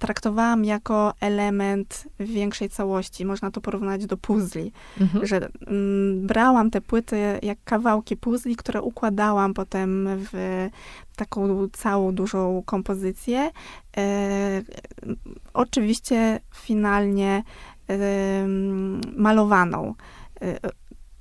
traktowałam 0.00 0.64
jako 0.64 1.14
element 1.20 2.08
większej 2.20 2.68
całości. 2.68 3.24
Można 3.24 3.50
to 3.50 3.60
porównać 3.60 4.06
do 4.06 4.16
puzli, 4.16 4.72
mhm. 5.00 5.26
że 5.26 5.48
mm, 5.66 6.26
brałam 6.26 6.70
te 6.70 6.80
płyty 6.80 7.18
jak 7.42 7.58
kawałki 7.64 8.16
puzli, 8.16 8.56
które 8.56 8.82
układałam 8.82 9.54
potem 9.54 10.08
w 10.32 10.68
taką 11.16 11.68
całą 11.72 12.14
dużą 12.14 12.62
kompozycję. 12.66 13.50
E, 13.96 14.62
oczywiście 15.54 16.40
finalnie 16.54 17.42
e, 17.88 18.46
malowaną. 19.16 19.94
E, 20.42 20.58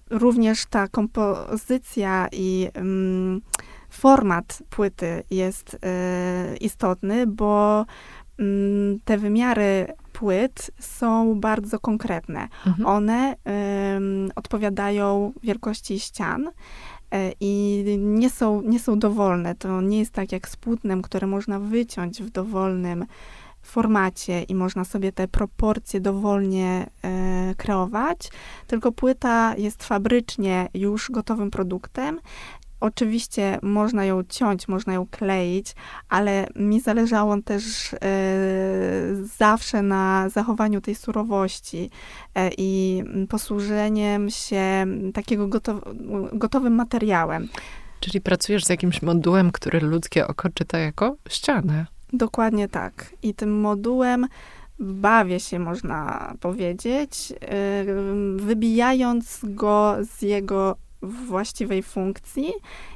również 0.10 0.66
ta 0.66 0.88
kompozycja 0.88 2.28
i 2.32 2.70
mm, 2.74 3.42
format 3.90 4.64
płyty 4.70 5.24
jest 5.32 5.78
e, 5.84 6.58
istotny, 6.58 7.28
bo 7.28 7.86
te 9.06 9.18
wymiary 9.18 9.88
płyt 10.14 10.72
są 10.80 11.40
bardzo 11.40 11.80
konkretne. 11.80 12.48
Mhm. 12.68 12.88
One 12.88 13.36
odpowiadają 14.36 15.34
wielkości 15.44 16.00
ścian. 16.00 16.50
E, 17.12 17.32
i 17.40 17.84
nie 17.98 18.30
są, 18.30 18.62
nie 18.62 18.80
są 18.80 19.00
dowolne. 19.00 19.56
To 19.56 19.82
nie 19.82 20.00
jest 20.00 20.12
tak 20.12 20.32
jak 20.32 20.50
z 20.50 20.56
płótnem, 20.56 21.02
które 21.02 21.28
można 21.28 21.60
wyciąć 21.60 22.24
w 22.24 22.30
dowolnym 22.30 23.06
formacie 23.62 24.44
i 24.44 24.56
można 24.56 24.86
sobie 24.86 25.12
te 25.12 25.28
proporcje 25.28 26.00
dowolnie 26.00 26.90
e, 27.04 27.56
kreować, 27.58 28.32
tylko 28.68 28.92
płyta 28.92 29.56
jest 29.58 29.84
fabrycznie 29.84 30.70
już 30.74 31.12
gotowym 31.12 31.52
produktem 31.52 32.20
Oczywiście 32.80 33.60
można 33.62 34.06
ją 34.06 34.24
ciąć, 34.24 34.68
można 34.68 34.94
ją 34.94 35.08
kleić, 35.12 35.76
ale 36.10 36.48
mi 36.56 36.82
zależało 36.82 37.42
też 37.42 37.94
e, 37.94 37.98
zawsze 39.38 39.82
na 39.82 40.30
zachowaniu 40.30 40.82
tej 40.82 40.96
surowości 40.96 41.90
e, 42.36 42.50
i 42.58 43.04
posłużeniem 43.30 44.30
się 44.30 44.86
takiego 45.14 45.48
gotow 45.48 45.80
gotowym 46.34 46.76
materiałem. 46.76 47.50
Czyli 48.00 48.22
pracujesz 48.22 48.66
z 48.66 48.70
jakimś 48.70 49.02
modułem, 49.02 49.52
który 49.52 49.80
ludzkie 49.80 50.28
oko 50.28 50.50
czyta 50.50 50.78
jako 50.78 51.16
ścianę. 51.30 51.86
Dokładnie 52.14 52.68
tak. 52.68 53.14
I 53.24 53.34
tym 53.34 53.60
modułem 53.60 54.28
bawię 54.80 55.40
się, 55.40 55.60
można 55.60 56.34
powiedzieć, 56.40 57.34
e, 57.42 57.86
wybijając 58.36 59.40
go 59.44 59.96
z 60.18 60.22
jego 60.22 60.76
właściwej 61.02 61.84
funkcji 61.84 62.52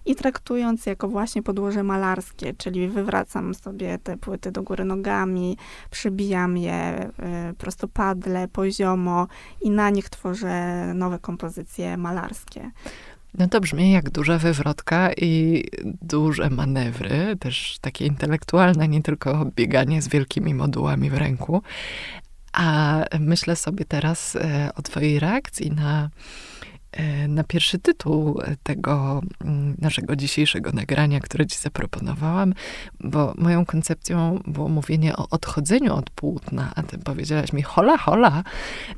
i 0.05 0.15
traktując 0.15 0.85
jako 0.85 1.07
właśnie 1.07 1.43
podłoże 1.43 1.83
malarskie, 1.83 2.53
czyli 2.53 2.87
wywracam 2.87 3.53
sobie 3.53 3.97
te 3.97 4.17
płyty 4.17 4.51
do 4.51 4.63
góry 4.63 4.85
nogami, 4.85 5.57
przybijam 5.91 6.57
je 6.57 7.09
y, 7.51 7.53
prostopadle, 7.53 8.47
poziomo 8.47 9.27
i 9.61 9.69
na 9.69 9.89
nich 9.89 10.09
tworzę 10.09 10.85
nowe 10.93 11.19
kompozycje 11.19 11.97
malarskie. 11.97 12.71
No 13.37 13.47
to 13.47 13.61
brzmi 13.61 13.91
jak 13.91 14.09
duża 14.09 14.37
wywrotka 14.37 15.13
i 15.13 15.63
duże 16.01 16.49
manewry, 16.49 17.35
też 17.39 17.77
takie 17.81 18.05
intelektualne, 18.05 18.87
nie 18.87 19.01
tylko 19.01 19.45
bieganie 19.55 20.01
z 20.01 20.07
wielkimi 20.07 20.53
modułami 20.53 21.09
w 21.09 21.17
ręku. 21.17 21.61
A 22.53 22.97
myślę 23.19 23.55
sobie 23.55 23.85
teraz 23.85 24.35
e, 24.35 24.69
o 24.75 24.81
twojej 24.81 25.19
reakcji 25.19 25.71
na 25.71 26.09
na 27.27 27.43
pierwszy 27.43 27.79
tytuł 27.79 28.41
tego 28.63 29.21
mm, 29.41 29.75
naszego 29.81 30.15
dzisiejszego 30.15 30.71
nagrania, 30.71 31.19
które 31.19 31.45
ci 31.45 31.57
zaproponowałam, 31.57 32.53
bo 32.99 33.33
moją 33.37 33.65
koncepcją 33.65 34.39
było 34.47 34.69
mówienie 34.69 35.17
o 35.17 35.29
odchodzeniu 35.29 35.95
od 35.95 36.09
płótna, 36.09 36.71
a 36.75 36.83
ty 36.83 36.97
powiedziałaś 36.97 37.53
mi, 37.53 37.61
hola, 37.61 37.97
hola, 37.97 38.43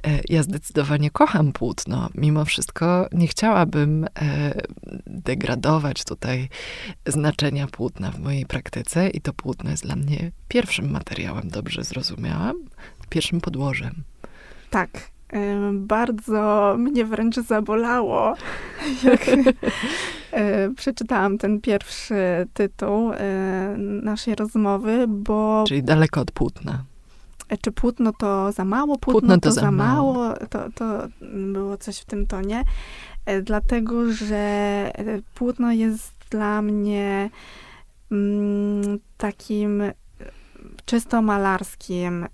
e, 0.08 0.20
ja 0.30 0.44
zdecydowanie 0.44 1.12
kocham 1.12 1.54
płótno. 1.54 2.10
Mimo 2.16 2.46
wszystko 2.46 3.08
nie 3.12 3.28
chciałabym 3.28 4.08
degradować 5.08 6.04
tutaj 6.04 6.50
znaczenia 7.08 7.68
płótna 7.68 8.12
w 8.12 8.20
mojej 8.20 8.46
praktyce 8.46 9.10
i 9.10 9.22
to 9.22 9.34
płótno 9.34 9.70
jest 9.70 9.84
dla 9.84 9.96
mnie 9.96 10.32
pierwszym 10.48 10.92
materiałem, 10.92 11.50
dobrze 11.50 11.84
zrozumiałam, 11.84 12.56
pierwszym 13.10 13.42
podłożem. 13.42 14.04
Tak, 14.70 15.15
bardzo 15.74 16.76
mnie 16.78 17.06
wręcz 17.06 17.36
zabolało, 17.36 18.34
jak 19.04 19.26
przeczytałam 20.76 21.38
ten 21.38 21.62
pierwszy 21.62 22.16
tytuł 22.54 23.12
naszej 23.78 24.36
rozmowy, 24.36 25.06
bo... 25.08 25.64
Czyli 25.68 25.84
daleko 25.84 26.22
od 26.22 26.32
płótna. 26.32 26.84
E, 27.50 27.58
czy 27.58 27.72
płótno 27.72 28.14
to 28.14 28.52
za 28.52 28.66
mało? 28.66 28.98
Płótno, 28.98 29.12
płótno 29.12 29.36
to, 29.36 29.50
to, 29.50 29.52
za 29.52 29.72
mało. 29.72 30.14
mało. 30.14 30.34
To, 30.50 30.72
to 30.76 31.08
było 31.32 31.78
coś 31.78 32.00
w 32.00 32.06
tym 32.06 32.28
tonie. 32.28 32.64
E, 33.26 33.42
dlatego, 33.42 34.12
że 34.12 34.36
e, 34.36 35.22
płótno 35.36 35.72
jest 35.72 36.12
dla 36.30 36.62
mnie 36.62 37.30
mm, 38.12 39.00
takim 39.18 39.84
czysto 40.86 41.22
malarskim 41.22 42.28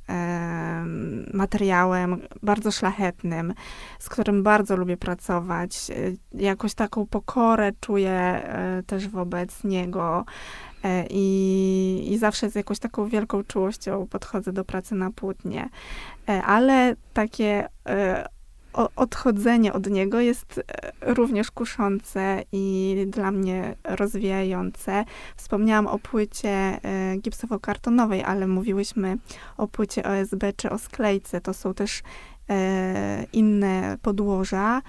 materiałem, 1.33 2.21
bardzo 2.43 2.71
szlachetnym, 2.71 3.53
z 3.99 4.09
którym 4.09 4.43
bardzo 4.43 4.75
lubię 4.75 4.97
pracować. 4.97 5.91
E, 5.91 5.93
jakoś 6.33 6.73
taką 6.73 7.05
pokorę 7.05 7.71
czuję 7.79 8.11
e, 8.11 8.83
też 8.87 9.07
wobec 9.07 9.63
niego. 9.63 10.25
E, 10.83 11.05
I, 11.09 12.07
I 12.11 12.17
zawsze 12.17 12.49
z 12.49 12.55
jakąś 12.55 12.79
taką 12.79 13.07
wielką 13.07 13.43
czułością 13.43 14.07
podchodzę 14.07 14.53
do 14.53 14.65
pracy 14.65 14.95
na 14.95 15.11
płótnie. 15.11 15.69
Ale 16.45 16.95
takie 17.13 17.67
odchodzenie 18.73 19.73
od 19.73 19.89
niego 19.89 20.19
jest 20.19 20.57
e, 20.57 21.13
również 21.13 21.51
kuszące 21.51 22.43
i 22.51 22.95
dla 23.07 23.31
mnie 23.31 23.75
rozwijające. 23.83 25.05
Wspomniałam 25.35 25.87
o 25.87 25.99
płycie 25.99 26.49
e, 26.49 26.79
gipsowo-kartonowej, 27.17 28.23
ale 28.25 28.47
mówiłyśmy 28.47 29.17
o 29.57 29.67
płycie 29.67 30.03
OSB 30.03 30.43
czy 30.57 30.69
o 30.69 30.77
sklejce. 30.77 31.41
To 31.41 31.53
są 31.53 31.73
też 31.73 32.01
e, 32.49 33.25
inne 33.33 33.97
podłoża. 34.01 34.81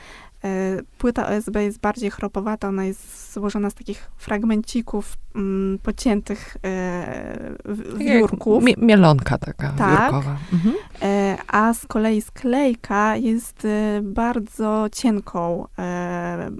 E, 0.45 0.83
płyta 0.99 1.29
OSB 1.29 1.57
jest 1.57 1.81
bardziej 1.81 2.11
chropowata, 2.11 2.69
ona 2.69 2.85
jest 2.85 3.33
złożona 3.33 3.71
z 3.71 3.75
takich 3.75 4.11
fragmencików 4.17 5.17
mm, 5.35 5.79
pociętych 5.79 6.57
e, 6.65 7.55
wiórków. 7.97 8.65
Mie 8.65 8.75
mielonka 8.79 9.39
taka 9.39 9.73
tak. 9.73 10.01
wiórkowa. 10.01 10.37
Mhm. 10.53 10.75
E, 11.03 11.37
a 11.49 11.75
z 11.75 11.87
kolei 11.87 12.23
sklejka 12.23 13.17
jest 13.17 13.65
e, 13.65 14.01
bardzo 14.03 14.87
cienką 14.93 15.67
e, 15.79 16.51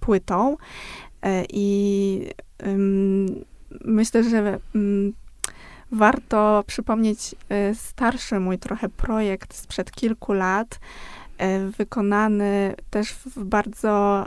płytą 0.00 0.56
e, 1.22 1.44
i 1.52 2.26
myślę, 3.84 4.24
że 4.24 4.58
mm, 4.74 5.12
warto 5.92 6.64
przypomnieć 6.66 7.34
starszy 7.74 8.40
mój 8.40 8.58
trochę 8.58 8.88
projekt 8.88 9.54
sprzed 9.54 9.90
kilku 9.90 10.32
lat, 10.32 10.78
E, 10.78 11.17
wykonany 11.78 12.74
też 12.90 13.12
w 13.12 13.44
bardzo 13.44 14.26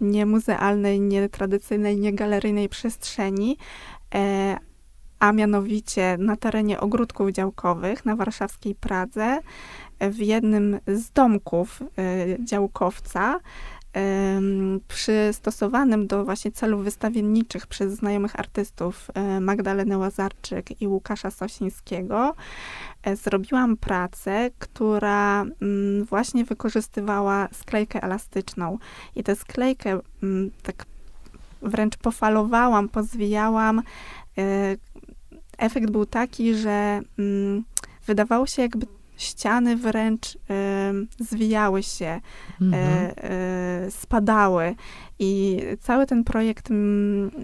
niemuzealnej, 0.00 1.00
nietradycyjnej, 1.00 1.96
niegaleryjnej 1.96 2.68
przestrzeni, 2.68 3.56
e, 4.14 4.56
a 5.18 5.32
mianowicie 5.32 6.16
na 6.18 6.36
terenie 6.36 6.80
ogródków 6.80 7.30
działkowych 7.30 8.04
na 8.04 8.16
warszawskiej 8.16 8.74
Pradze, 8.74 9.38
w 10.00 10.18
jednym 10.18 10.78
z 10.86 11.10
domków 11.10 11.82
działkowca, 12.44 13.40
przystosowanym 14.88 16.06
do 16.06 16.24
właśnie 16.24 16.52
celów 16.52 16.84
wystawienniczych 16.84 17.66
przez 17.66 17.94
znajomych 17.94 18.40
artystów 18.40 19.10
Magdalenę 19.40 19.98
Łazarczyk 19.98 20.82
i 20.82 20.86
Łukasza 20.88 21.30
Sosińskiego. 21.30 22.34
E, 23.02 23.16
zrobiłam 23.16 23.76
pracę, 23.76 24.50
która 24.58 25.42
mm, 25.42 26.04
właśnie 26.04 26.44
wykorzystywała 26.44 27.48
sklejkę 27.52 28.02
elastyczną. 28.02 28.78
I 29.16 29.24
tę 29.24 29.36
sklejkę 29.36 30.00
mm, 30.22 30.50
tak 30.62 30.86
wręcz 31.62 31.96
pofalowałam, 31.96 32.88
pozwijałam. 32.88 33.82
E, 34.38 34.76
efekt 35.58 35.90
był 35.90 36.06
taki, 36.06 36.54
że 36.54 37.00
mm, 37.18 37.64
wydawało 38.06 38.46
się, 38.46 38.62
jakby 38.62 38.86
ściany 39.16 39.76
wręcz 39.76 40.38
zwijały 41.20 41.82
się, 41.82 42.20
mhm. 42.60 43.12
E, 43.16 43.90
spadały. 43.90 44.74
I 45.18 45.60
cały 45.80 46.06
ten 46.06 46.24
projekt 46.24 46.68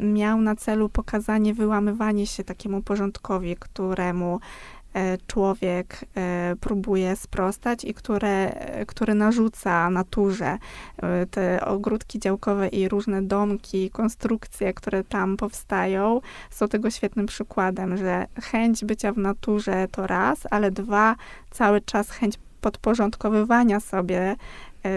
miał 0.03 0.41
na 0.41 0.57
celu 0.57 0.89
pokazanie, 0.89 1.55
wyłamywanie 1.55 2.27
się 2.27 2.45
takiemu 2.45 2.83
porządkowi, 2.83 3.57
któremu 3.57 4.41
E, 4.41 4.78
człowiek 5.27 6.05
e, 6.17 6.57
próbuje 6.61 7.17
sprostać 7.17 7.85
i 7.85 7.95
które, 7.95 8.53
które 8.87 9.15
narzuca 9.15 9.91
naturze. 9.91 10.59
E, 11.03 11.27
te 11.27 11.65
ogródki 11.65 12.19
działkowe 12.19 12.69
i 12.69 12.89
różne 12.89 13.23
domki, 13.23 13.91
konstrukcje, 13.91 14.75
które 14.75 15.05
tam 15.05 15.37
powstają, 15.37 16.21
są 16.51 16.69
tego 16.69 16.91
świetnym 16.91 17.27
przykładem, 17.27 17.97
że 17.97 18.27
chęć 18.43 18.85
bycia 18.85 19.13
w 19.13 19.19
naturze 19.19 19.89
to 19.93 20.07
raz, 20.07 20.39
ale 20.51 20.71
dwa, 20.71 21.17
cały 21.51 21.81
czas 21.81 22.11
chęć 22.11 22.39
podporządkowywania 22.61 23.81
sobie 23.81 24.37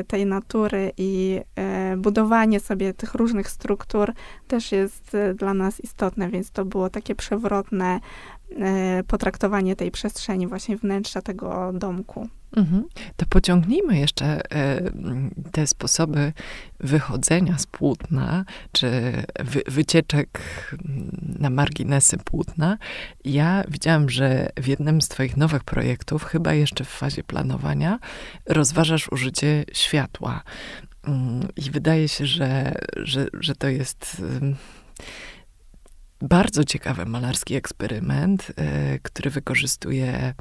tej 0.07 0.25
natury 0.25 0.91
i 0.97 1.41
budowanie 1.97 2.59
sobie 2.59 2.93
tych 2.93 3.13
różnych 3.13 3.49
struktur 3.49 4.13
też 4.47 4.71
jest 4.71 5.17
dla 5.35 5.53
nas 5.53 5.79
istotne, 5.79 6.29
więc 6.29 6.51
to 6.51 6.65
było 6.65 6.89
takie 6.89 7.15
przewrotne 7.15 7.99
E, 8.40 8.40
potraktowanie 9.07 9.75
tej 9.75 9.91
przestrzeni, 9.91 10.47
właśnie 10.47 10.77
wnętrza 10.77 11.21
tego 11.21 11.73
domku. 11.73 12.29
Mhm. 12.57 12.83
To 13.15 13.25
pociągnijmy 13.29 13.99
jeszcze 13.99 14.51
e, 14.55 14.91
te 15.51 15.67
sposoby 15.67 16.33
wychodzenia 16.79 17.57
z 17.57 17.65
płótna, 17.65 18.45
czy 18.71 19.13
wy, 19.39 19.61
wycieczek 19.67 20.41
na 21.39 21.49
marginesy 21.49 22.17
płótna. 22.17 22.77
Ja 23.25 23.63
widziałam, 23.67 24.09
że 24.09 24.49
w 24.57 24.67
jednym 24.67 25.01
z 25.01 25.07
Twoich 25.07 25.37
nowych 25.37 25.63
projektów, 25.63 26.23
chyba 26.23 26.53
jeszcze 26.53 26.83
w 26.83 26.89
fazie 26.89 27.23
planowania, 27.23 27.99
rozważasz 28.45 29.11
użycie 29.11 29.65
światła. 29.73 30.43
Mm, 31.03 31.47
I 31.55 31.71
wydaje 31.71 32.07
się, 32.07 32.25
że, 32.25 32.75
że, 32.95 33.27
że 33.33 33.55
to 33.55 33.67
jest 33.67 34.21
bardzo 36.21 36.63
ciekawy 36.63 37.05
malarski 37.05 37.55
eksperyment, 37.55 38.51
e, 38.55 38.99
który 38.99 39.29
wykorzystuje 39.29 40.33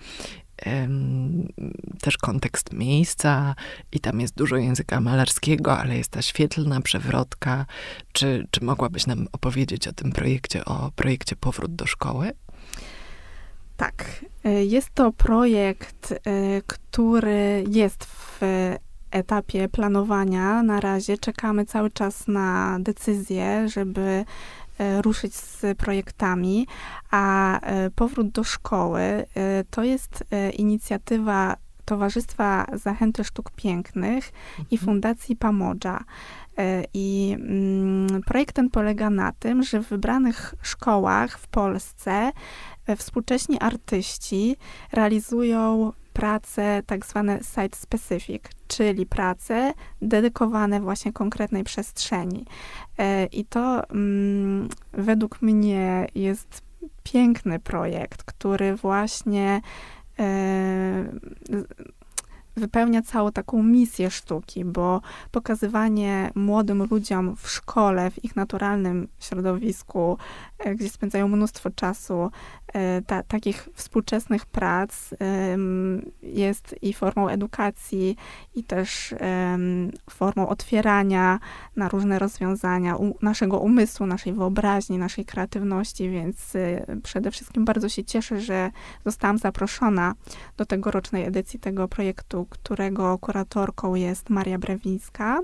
też 2.01 2.19
kontekst 2.19 2.73
miejsca 2.73 3.55
i 3.93 4.01
tam 4.01 4.21
jest 4.21 4.35
dużo 4.35 4.57
języka 4.57 5.01
malarskiego, 5.01 5.79
ale 5.79 5.97
jest 5.97 6.11
ta 6.11 6.23
świetlna 6.23 6.81
przewrotka. 6.81 7.67
Czy, 8.13 8.47
czy 8.51 8.65
mogłabyś 8.65 9.07
nam 9.07 9.29
opowiedzieć 9.33 9.89
o 9.89 9.93
tym 9.93 10.13
projekcie, 10.13 10.65
o 10.65 10.91
projekcie 10.97 11.37
Powrót 11.37 11.75
do 11.75 11.87
szkoły? 11.87 12.33
Tak. 13.77 14.25
E, 14.45 14.65
jest 14.65 14.91
to 14.95 15.13
projekt, 15.13 16.13
e, 16.13 16.63
który 16.67 17.65
jest 17.71 18.05
w 18.05 18.41
etapie 19.11 19.69
planowania. 19.69 20.63
Na 20.63 20.81
razie 20.81 21.19
czekamy 21.19 21.67
cały 21.67 21.91
czas 21.91 22.29
na 22.29 22.79
decyzję, 22.81 23.69
żeby 23.69 24.25
E, 24.81 25.03
ruszyć 25.03 25.35
z 25.35 25.79
projektami, 25.79 26.67
a 27.11 27.61
e, 27.61 27.91
powrót 27.91 28.29
do 28.29 28.45
szkoły 28.45 29.01
e, 29.01 29.27
to 29.71 29.85
jest 29.85 30.25
inicjatywa 30.59 31.57
Towarzystwa 31.85 32.67
Zachęty 32.73 33.25
Sztuk 33.25 33.51
Pięknych 33.51 34.33
i 34.59 34.75
mhm. 34.75 34.79
Fundacji 34.79 35.37
Pamodża. 35.37 36.05
I 36.95 37.37
mm, 37.41 38.23
projekt 38.23 38.55
ten 38.55 38.71
polega 38.71 39.11
na 39.11 39.33
tym, 39.33 39.63
że 39.63 39.81
w 39.83 39.89
wybranych 39.89 40.55
szkołach 40.63 41.39
w 41.39 41.49
Polsce 41.49 42.33
współcześni 42.97 43.61
artyści 43.61 44.57
realizują 44.93 45.93
prace 46.21 46.83
tak 46.87 47.07
zwane 47.07 47.39
site 47.43 47.77
specific, 47.77 48.43
czyli 48.69 49.07
prace 49.07 49.73
dedykowane 50.03 50.81
właśnie 50.81 51.13
konkretnej 51.13 51.65
przestrzeni. 51.65 52.45
E, 52.99 53.27
I 53.27 53.45
to 53.45 53.89
mm, 53.91 54.69
według 54.93 55.43
mnie 55.43 56.07
jest 56.15 56.63
piękny 57.03 57.59
projekt, 57.59 58.23
który 58.23 58.77
właśnie 58.77 59.61
e, 60.19 60.25
wypełnia 62.57 63.03
całą 63.03 63.33
taką 63.33 63.63
misję 63.63 64.11
sztuki, 64.11 64.65
bo 64.65 65.01
pokazywanie 65.31 66.31
młodym 66.35 66.83
ludziom 66.91 67.37
w 67.37 67.51
szkole, 67.51 68.11
w 68.11 68.25
ich 68.25 68.37
naturalnym 68.37 69.09
środowisku, 69.21 70.19
e, 70.59 70.75
gdzie 70.75 70.89
spędzają 70.89 71.29
mnóstwo 71.29 71.71
czasu, 71.71 72.31
e, 72.73 73.03
ta, 73.03 73.23
takich 73.23 73.69
współczesnych 73.75 74.47
prac 74.47 75.11
jest 76.23 76.75
i 76.83 76.93
formą 76.93 77.29
edukacji, 77.29 78.17
i 78.55 78.65
też 78.65 79.15
formą 80.11 80.49
otwierania 80.49 81.39
na 81.77 81.89
różne 81.89 82.19
rozwiązania 82.19 82.97
naszego 83.23 83.59
umysłu, 83.59 84.07
naszej 84.07 84.33
wyobraźni, 84.33 84.99
naszej 84.99 85.25
kreatywności, 85.25 86.11
więc 86.11 86.57
e, 86.57 86.87
przede 87.03 87.31
wszystkim 87.31 87.65
bardzo 87.65 87.89
się 87.89 88.05
cieszę, 88.05 88.41
że 88.41 88.71
zostałam 89.05 89.39
zaproszona 89.39 90.15
do 90.57 90.67
tegorocznej 90.67 91.25
edycji 91.25 91.61
tego 91.61 91.89
projektu, 91.89 92.40
którego 92.45 93.19
kuratorką 93.19 93.95
jest 93.95 94.31
Maria 94.31 94.59
Brewińska. 94.59 95.41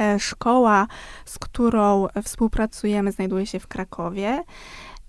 E, 0.00 0.18
szkoła, 0.18 0.86
z 1.24 1.38
którą 1.38 2.06
współpracujemy, 2.22 3.12
znajduje 3.12 3.46
się 3.46 3.60
w 3.60 3.66
Krakowie. 3.66 4.44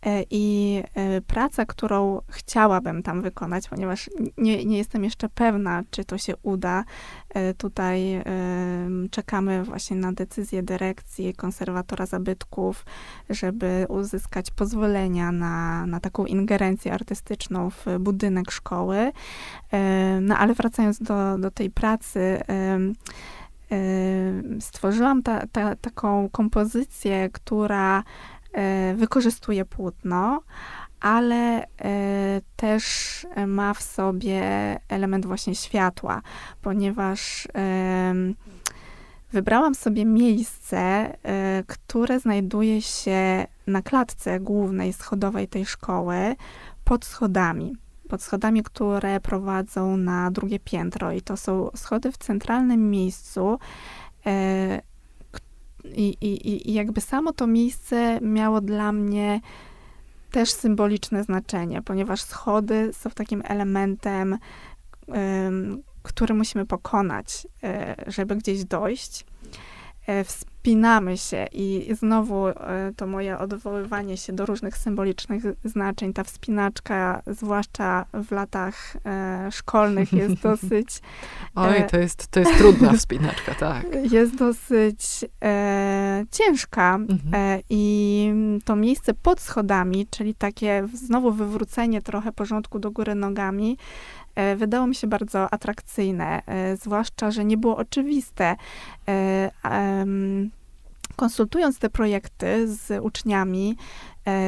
E, 0.06 0.24
I 0.30 0.84
e, 0.96 1.22
praca, 1.22 1.66
którą 1.66 2.22
chciałabym 2.30 3.04
tam 3.04 3.22
wykonać, 3.22 3.70
ponieważ 3.70 4.10
nie, 4.38 4.66
nie 4.66 4.78
jestem 4.78 5.04
jeszcze 5.04 5.30
pewna, 5.30 5.84
czy 5.92 6.06
to 6.06 6.18
się 6.18 6.34
uda. 6.44 6.84
E, 7.30 7.54
tutaj 7.54 8.24
czekamy 9.12 9.64
właśnie 9.64 9.98
na 9.98 10.12
decyzję 10.14 10.64
dyrekcji 10.64 11.34
konserwatora 11.34 12.06
zabytków, 12.06 12.86
żeby 13.30 13.86
uzyskać 13.90 14.52
pozwolenia 14.52 15.32
na, 15.32 15.86
na 15.86 16.00
taką 16.00 16.26
ingerencję 16.26 16.94
artystyczną 16.94 17.70
w 17.70 17.86
budynek 18.00 18.52
szkoły. 18.52 19.12
No 20.22 20.38
ale 20.38 20.54
wracając 20.54 21.00
do, 21.00 21.38
do 21.38 21.52
tej 21.52 21.70
pracy, 21.70 22.40
stworzyłam 24.60 25.24
ta, 25.24 25.48
ta, 25.48 25.76
taką 25.76 26.30
kompozycję, 26.30 27.30
która 27.30 28.04
wykorzystuje 28.96 29.66
płótno, 29.66 30.42
ale 31.00 31.64
e, 31.64 32.42
też 32.56 32.86
ma 33.48 33.74
w 33.74 33.82
sobie 33.82 34.42
element 34.90 35.26
właśnie 35.26 35.56
światła, 35.56 36.22
ponieważ 36.62 37.48
wybrałam 39.32 39.76
sobie 39.76 40.06
miejsce, 40.06 40.78
e, 40.78 41.64
które 41.68 42.20
znajduje 42.20 42.82
się 42.82 43.48
na 43.68 43.82
klatce 43.82 44.40
głównej 44.40 44.94
schodowej 44.94 45.48
tej 45.48 45.66
szkoły 45.66 46.36
pod 46.84 47.06
schodami. 47.06 47.76
Pod 48.10 48.22
schodami, 48.22 48.64
które 48.64 49.20
prowadzą 49.20 49.98
na 49.98 50.32
drugie 50.32 50.60
piętro, 50.60 51.12
i 51.12 51.22
to 51.22 51.38
są 51.38 51.70
schody 51.76 52.12
w 52.12 52.18
centralnym 52.18 52.90
miejscu, 52.90 53.60
i, 55.86 56.18
i, 56.22 56.70
I 56.70 56.74
jakby 56.74 57.02
samo 57.02 57.34
to 57.34 57.48
miejsce 57.48 58.20
miało 58.22 58.62
dla 58.62 58.92
mnie 58.92 59.42
też 60.32 60.52
symboliczne 60.52 61.24
znaczenie, 61.24 61.82
ponieważ 61.82 62.22
schody 62.22 62.90
są 62.94 63.10
takim 63.10 63.42
elementem, 63.46 64.38
który 66.04 66.34
musimy 66.34 66.66
pokonać, 66.66 67.48
e, 67.64 67.96
żeby 68.08 68.36
gdzieś 68.36 68.66
dojść. 68.66 69.26
E, 70.60 70.70
wspinamy 70.70 71.18
się 71.18 71.48
i 71.52 71.96
znowu 71.96 72.48
e, 72.48 72.54
to 72.96 73.08
moje 73.08 73.38
odwoływanie 73.38 74.18
się 74.18 74.34
do 74.34 74.46
różnych 74.46 74.78
symbolicznych 74.78 75.44
znaczeń, 75.64 76.14
ta 76.14 76.24
wspinaczka, 76.24 77.22
zwłaszcza 77.28 78.06
w 78.14 78.32
latach 78.32 78.98
e, 79.06 79.52
szkolnych, 79.52 80.14
jest 80.14 80.42
dosyć. 80.50 81.02
Oj, 81.56 81.84
to 81.92 81.98
jest, 81.98 82.28
to 82.28 82.40
jest 82.40 82.58
trudna 82.58 82.94
wspinaczka, 82.94 83.56
tak. 83.56 83.86
Jest 84.12 84.36
dosyć 84.36 85.26
e, 85.44 86.26
ciężka 86.32 86.96
mhm. 86.96 87.20
e, 87.34 87.62
i 87.70 88.34
to 88.66 88.76
miejsce 88.76 89.14
pod 89.14 89.40
schodami, 89.40 90.08
czyli 90.10 90.36
takie 90.36 90.88
znowu 90.94 91.32
wywrócenie 91.32 92.02
trochę 92.02 92.32
porządku 92.32 92.80
do 92.80 92.92
góry 92.92 93.16
nogami, 93.16 93.78
E, 94.29 94.29
wydało 94.58 94.88
mi 94.88 94.96
się 94.96 95.08
bardzo 95.08 95.54
atrakcyjne, 95.54 96.42
e, 96.46 96.78
zwłaszcza, 96.78 97.32
że 97.32 97.46
nie 97.46 97.58
było 97.58 97.78
oczywiste. 97.78 98.56
E, 99.08 99.52
konsultując 101.16 101.80
te 101.80 101.90
projekty 101.90 102.68
z 102.68 103.04
uczniami, 103.04 103.76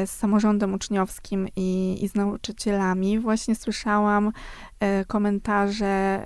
z 0.05 0.09
samorządem 0.09 0.73
uczniowskim 0.73 1.47
i, 1.55 1.99
i 2.01 2.07
z 2.07 2.15
nauczycielami, 2.15 3.19
właśnie 3.19 3.55
słyszałam 3.55 4.31
komentarze, 5.07 6.25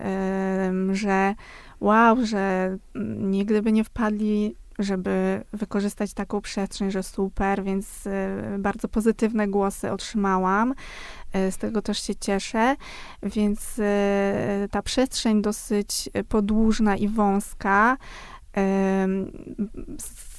że 0.91 1.35
wow, 1.79 2.25
że 2.25 2.77
nigdy 3.19 3.61
by 3.61 3.71
nie 3.71 3.83
wpadli 3.83 4.55
żeby 4.79 5.43
wykorzystać 5.53 6.13
taką 6.13 6.41
przestrzeń, 6.41 6.91
że 6.91 7.03
super, 7.03 7.63
więc 7.63 8.03
bardzo 8.59 8.87
pozytywne 8.87 9.47
głosy 9.47 9.91
otrzymałam. 9.91 10.73
E, 11.35 11.51
z 11.51 11.57
tego 11.57 11.81
też 11.81 12.03
się 12.03 12.15
cieszę, 12.15 12.75
więc 13.23 13.79
e, 13.79 14.67
ta 14.71 14.81
przestrzeń 14.81 15.41
dosyć 15.41 16.09
podłużna 16.29 16.95
i 16.95 17.07
wąska 17.07 17.97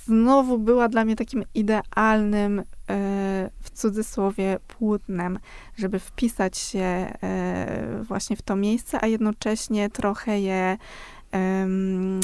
znowu 0.04 0.58
była 0.58 0.88
dla 0.88 1.04
mnie 1.04 1.16
takim 1.16 1.44
idealnym, 1.54 2.58
e, 2.58 2.64
w 3.62 3.70
cudzysłowie, 3.70 4.58
płótnem, 4.68 5.38
żeby 5.76 5.98
wpisać 5.98 6.58
się 6.58 7.12
właśnie 8.02 8.36
w 8.36 8.42
to 8.42 8.56
miejsce, 8.56 8.98
a 9.04 9.06
jednocześnie 9.06 9.90
trochę 9.90 10.40
je 10.40 10.76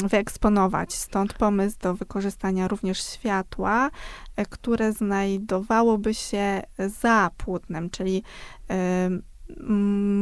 wyeksponować. 0.03 0.93
Stąd 0.93 1.33
pomysł 1.33 1.77
do 1.81 1.93
wykorzystania 1.93 2.67
również 2.67 3.03
światła, 3.03 3.89
e, 4.35 4.45
które 4.45 4.93
znajdowałoby 4.93 6.13
się 6.13 6.61
za 6.77 7.31
płótnem, 7.37 7.89
czyli 7.89 8.23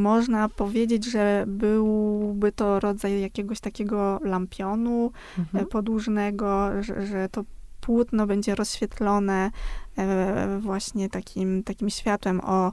można 0.02 0.48
powiedzieć, 0.48 1.04
że 1.04 1.44
byłby 1.46 2.52
to 2.52 2.80
rodzaj 2.80 3.20
jakiegoś 3.20 3.60
takiego 3.60 4.20
lampionu 4.22 5.10
e, 5.38 5.40
mhm. 5.40 5.66
podłużnego, 5.66 6.82
że, 6.82 7.06
że 7.06 7.28
to 7.28 7.44
płótno 7.80 8.26
będzie 8.26 8.54
rozświetlone 8.54 9.50
e, 9.98 10.58
właśnie 10.60 11.08
takim, 11.08 11.62
takim 11.62 11.90
światłem 11.90 12.40
o 12.40 12.72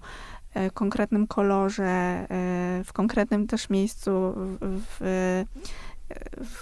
konkretnym 0.73 1.27
kolorze, 1.27 2.27
w 2.85 2.93
konkretnym 2.93 3.47
też 3.47 3.69
miejscu 3.69 4.11
w, 4.35 4.57
w 4.61 5.45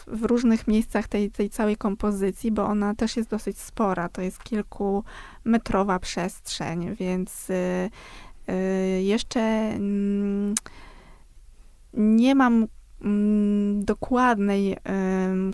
w 0.07 0.23
różnych 0.23 0.67
miejscach 0.67 1.07
tej, 1.07 1.31
tej 1.31 1.49
całej 1.49 1.77
kompozycji, 1.77 2.51
bo 2.51 2.65
ona 2.65 2.95
też 2.95 3.17
jest 3.17 3.29
dosyć 3.29 3.60
spora. 3.60 4.10
To 4.10 4.21
jest 4.21 4.43
kilkumetrowa 4.43 5.99
przestrzeń, 5.99 6.95
więc 6.95 7.49
y, 7.49 7.89
y, 8.49 9.01
jeszcze 9.01 9.39
mm, 9.39 10.55
nie 11.93 12.36
mam 12.36 12.67
mm, 13.01 13.86
dokładnej 13.86 14.77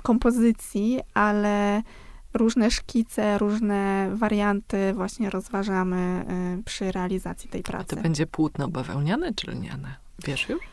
kompozycji, 0.03 0.99
ale 1.13 1.81
różne 2.33 2.71
szkice, 2.71 3.37
różne 3.37 4.11
warianty 4.13 4.93
właśnie 4.93 5.29
rozważamy 5.29 6.25
y, 6.59 6.63
przy 6.63 6.91
realizacji 6.91 7.49
tej 7.49 7.63
pracy. 7.63 7.87
A 7.91 7.95
to 7.95 8.01
będzie 8.01 8.27
płótno 8.27 8.67
bawełniane 8.67 9.33
czy 9.33 9.51
lniane? 9.51 9.95
Wiesz 10.25 10.49
już? 10.49 10.72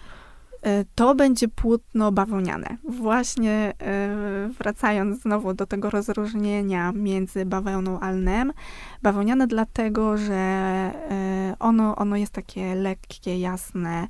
E, 0.62 0.84
to 0.94 1.14
będzie 1.14 1.48
płótno 1.48 2.12
bawełniane. 2.12 2.76
Właśnie 2.84 3.72
e, 3.82 4.50
wracając 4.58 5.22
znowu 5.22 5.54
do 5.54 5.66
tego 5.66 5.90
rozróżnienia 5.90 6.92
między 6.92 7.46
bawełną 7.46 8.00
a 8.00 8.10
lnem. 8.10 8.52
Bawełniane 9.02 9.46
dlatego, 9.46 10.16
że 10.16 10.34
e, 10.34 11.56
ono, 11.58 11.96
ono 11.96 12.16
jest 12.16 12.32
takie 12.32 12.74
lekkie, 12.74 13.40
jasne, 13.40 14.08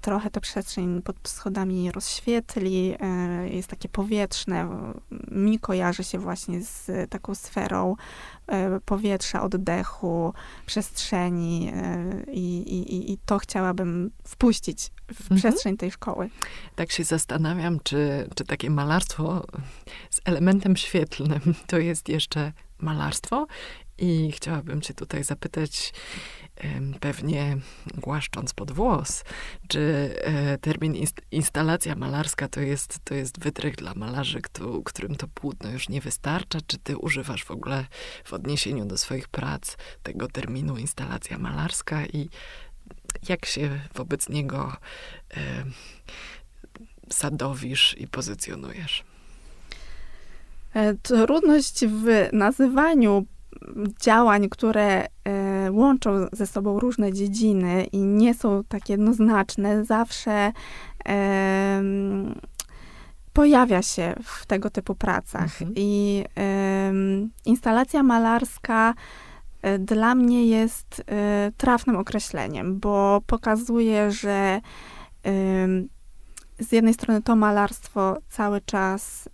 trochę 0.00 0.30
tę 0.30 0.40
przestrzeń 0.40 1.02
pod 1.02 1.16
schodami 1.28 1.92
rozświetli, 1.92 2.94
jest 3.44 3.68
takie 3.68 3.88
powietrzne. 3.88 4.68
Mi 5.30 5.58
kojarzy 5.58 6.04
się 6.04 6.18
właśnie 6.18 6.62
z 6.62 7.10
taką 7.10 7.34
sferą 7.34 7.96
powietrza, 8.84 9.42
oddechu, 9.42 10.32
przestrzeni 10.66 11.72
i, 12.32 12.58
i, 12.58 13.12
i 13.12 13.18
to 13.26 13.38
chciałabym 13.38 14.10
wpuścić 14.24 14.90
w 15.14 15.20
mhm. 15.20 15.38
przestrzeń 15.40 15.76
tej 15.76 15.90
szkoły. 15.90 16.30
Tak 16.76 16.92
się 16.92 17.04
zastanawiam, 17.04 17.80
czy, 17.82 18.28
czy 18.34 18.44
takie 18.44 18.70
malarstwo 18.70 19.46
z 20.10 20.20
elementem 20.24 20.76
świetlnym 20.76 21.40
to 21.66 21.78
jest 21.78 22.08
jeszcze 22.08 22.52
malarstwo. 22.78 23.46
I 23.98 24.32
chciałabym 24.32 24.80
cię 24.80 24.94
tutaj 24.94 25.24
zapytać, 25.24 25.92
pewnie 27.00 27.56
głaszcząc 27.94 28.54
pod 28.54 28.72
włos, 28.72 29.24
czy 29.68 30.14
e, 30.20 30.58
termin 30.58 30.96
instalacja 31.30 31.94
malarska 31.94 32.48
to 32.48 32.60
jest, 32.60 32.98
to 33.04 33.14
jest 33.14 33.40
wytrych 33.40 33.76
dla 33.76 33.94
malarzy, 33.94 34.40
którym 34.84 35.16
to 35.16 35.28
płótno 35.28 35.70
już 35.70 35.88
nie 35.88 36.00
wystarcza? 36.00 36.58
Czy 36.66 36.78
ty 36.78 36.96
używasz 36.96 37.44
w 37.44 37.50
ogóle 37.50 37.86
w 38.24 38.32
odniesieniu 38.32 38.84
do 38.84 38.98
swoich 38.98 39.28
prac 39.28 39.76
tego 40.02 40.28
terminu 40.28 40.76
instalacja 40.76 41.38
malarska 41.38 42.06
i 42.06 42.28
jak 43.28 43.46
się 43.46 43.80
wobec 43.94 44.28
niego 44.28 44.76
sadowisz 47.10 47.96
i 47.98 48.08
pozycjonujesz? 48.08 49.04
E, 50.74 50.94
trudność 50.94 51.86
w 51.86 52.28
nazywaniu 52.32 53.26
działań, 54.00 54.48
które 54.48 55.06
e, 55.24 55.72
łączą 55.72 56.10
ze 56.32 56.46
sobą 56.46 56.80
różne 56.80 57.12
dziedziny 57.12 57.84
i 57.84 57.98
nie 57.98 58.34
są 58.34 58.64
tak 58.68 58.88
jednoznaczne, 58.88 59.84
zawsze 59.84 60.52
pojawia 63.32 63.82
się 63.82 64.14
w 64.22 64.46
tego 64.46 64.70
typu 64.70 64.94
pracach. 64.94 65.62
Mhm. 65.62 65.72
I 65.76 66.24
instalacja 67.44 68.02
malarska 68.02 68.94
e, 69.62 69.78
dla 69.78 70.14
mnie 70.14 70.46
jest 70.46 71.02
e, 71.06 71.52
trafnym 71.56 71.96
określeniem, 71.96 72.78
bo 72.80 73.20
pokazuje, 73.26 74.10
że 74.10 74.60
z 76.58 76.72
jednej 76.72 76.94
strony 76.94 77.22
to 77.22 77.36
malarstwo 77.36 78.16
cały 78.28 78.60
czas 78.60 79.28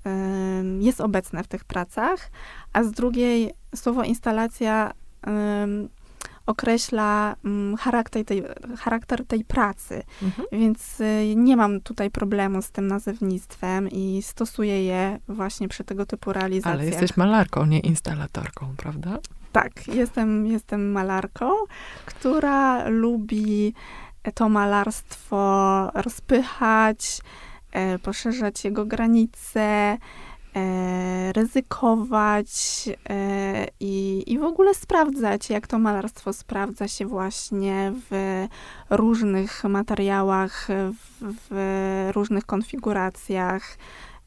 jest 0.81 1.01
obecne 1.01 1.45
w 1.45 1.49
tych 1.49 1.65
pracach, 1.65 2.31
a 2.73 2.85
z 2.85 2.91
drugiej 2.91 3.51
słowo 3.75 4.03
instalacja 4.03 4.93
określa 6.47 7.37
mm, 7.45 7.77
charakter 7.77 8.25
tej, 8.25 8.43
charakter 8.79 9.27
tej 9.27 9.45
pracy. 9.45 10.03
Mhm. 10.23 10.49
Więc 10.53 11.01
y, 11.01 11.35
nie 11.37 11.57
mam 11.57 11.81
tutaj 11.81 12.11
problemu 12.11 12.63
z 12.63 12.71
tym 12.71 12.87
nazewnictwem 12.87 13.89
i 13.91 14.23
stosuję 14.23 14.85
je 14.85 15.19
właśnie 15.29 15.69
przy 15.69 15.85
tego 15.85 16.07
typu 16.07 16.33
realizacjach. 16.33 16.75
Ale 16.75 16.87
jesteś 16.87 17.17
malarką, 17.17 17.67
nie 17.67 17.81
instalatorką, 17.81 18.75
prawda? 18.77 19.19
Tak, 19.53 19.89
jestem, 19.89 20.47
jestem 20.47 20.93
malarką, 20.93 21.51
która 22.07 22.89
lubi 22.89 23.75
to 24.33 24.49
malarstwo 24.49 25.91
rozpychać, 25.95 27.21
e, 27.73 27.99
poszerzać 27.99 28.65
jego 28.65 28.87
granice, 28.87 29.61
e, 29.61 31.33
ryzykować 31.33 32.49
e, 33.09 33.67
i, 33.81 34.25
i 34.27 34.39
w 34.39 34.45
ogóle 34.45 34.75
sprawdzać, 34.75 35.51
jak 35.51 35.67
to 35.67 35.79
malarstwo 35.79 36.33
sprawdza 36.33 36.89
się 36.89 37.07
właśnie 37.07 37.93
w 38.11 38.47
różnych 38.91 39.65
materiałach, 39.65 40.69
w, 41.21 41.35
w 41.51 42.11
różnych 42.15 42.47
konfiguracjach. 42.47 43.77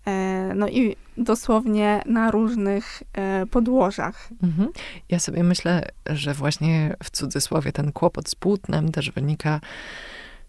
E, 0.08 0.54
no 0.56 0.68
i 0.68 0.96
dosłownie 1.18 2.02
na 2.06 2.32
różnych 2.32 3.04
e, 3.14 3.46
podłożach. 3.46 4.30
Mhm. 4.44 4.70
Ja 5.10 5.20
sobie 5.20 5.44
myślę, 5.44 5.90
że 6.06 6.34
właśnie 6.34 6.96
w 7.04 7.10
cudzysłowie 7.10 7.72
ten 7.72 7.92
kłopot 7.92 8.30
z 8.30 8.36
płótnem 8.36 8.92
też 8.92 9.12
wynika 9.12 9.60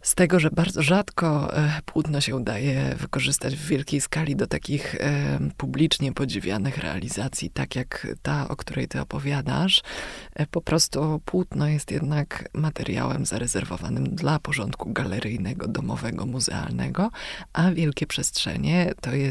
z 0.03 0.15
tego, 0.15 0.41
że 0.41 0.51
bardzo 0.51 0.83
rzadko 0.83 1.57
e, 1.57 1.81
płótno 1.85 2.21
się 2.21 2.37
udaje 2.37 2.95
wykorzystać 2.99 3.57
w 3.57 3.67
wielkiej 3.67 4.01
skali 4.01 4.37
do 4.37 4.47
takich 4.47 4.97
publicznie 5.57 6.13
podziwianych 6.13 6.79
realizacji, 6.79 7.51
tak 7.51 7.77
jak 7.77 8.07
ta, 8.23 8.49
o 8.49 8.57
której 8.57 8.89
ty 8.89 9.01
opowiadasz. 9.01 9.83
Po 10.51 10.61
prostu 10.61 11.21
płótno 11.25 11.69
jest 11.69 11.91
jednak 11.91 12.49
materiałem 12.53 13.27
zarezerwowanym 13.27 14.05
dla 14.05 14.39
porządku 14.39 14.93
galeryjnego, 14.93 15.69
domowego, 15.69 16.27
muzealnego, 16.27 17.11
a 17.53 17.71
wielkie 17.71 18.07
przestrzenie 18.07 18.93
to 19.01 19.15
jest 19.15 19.19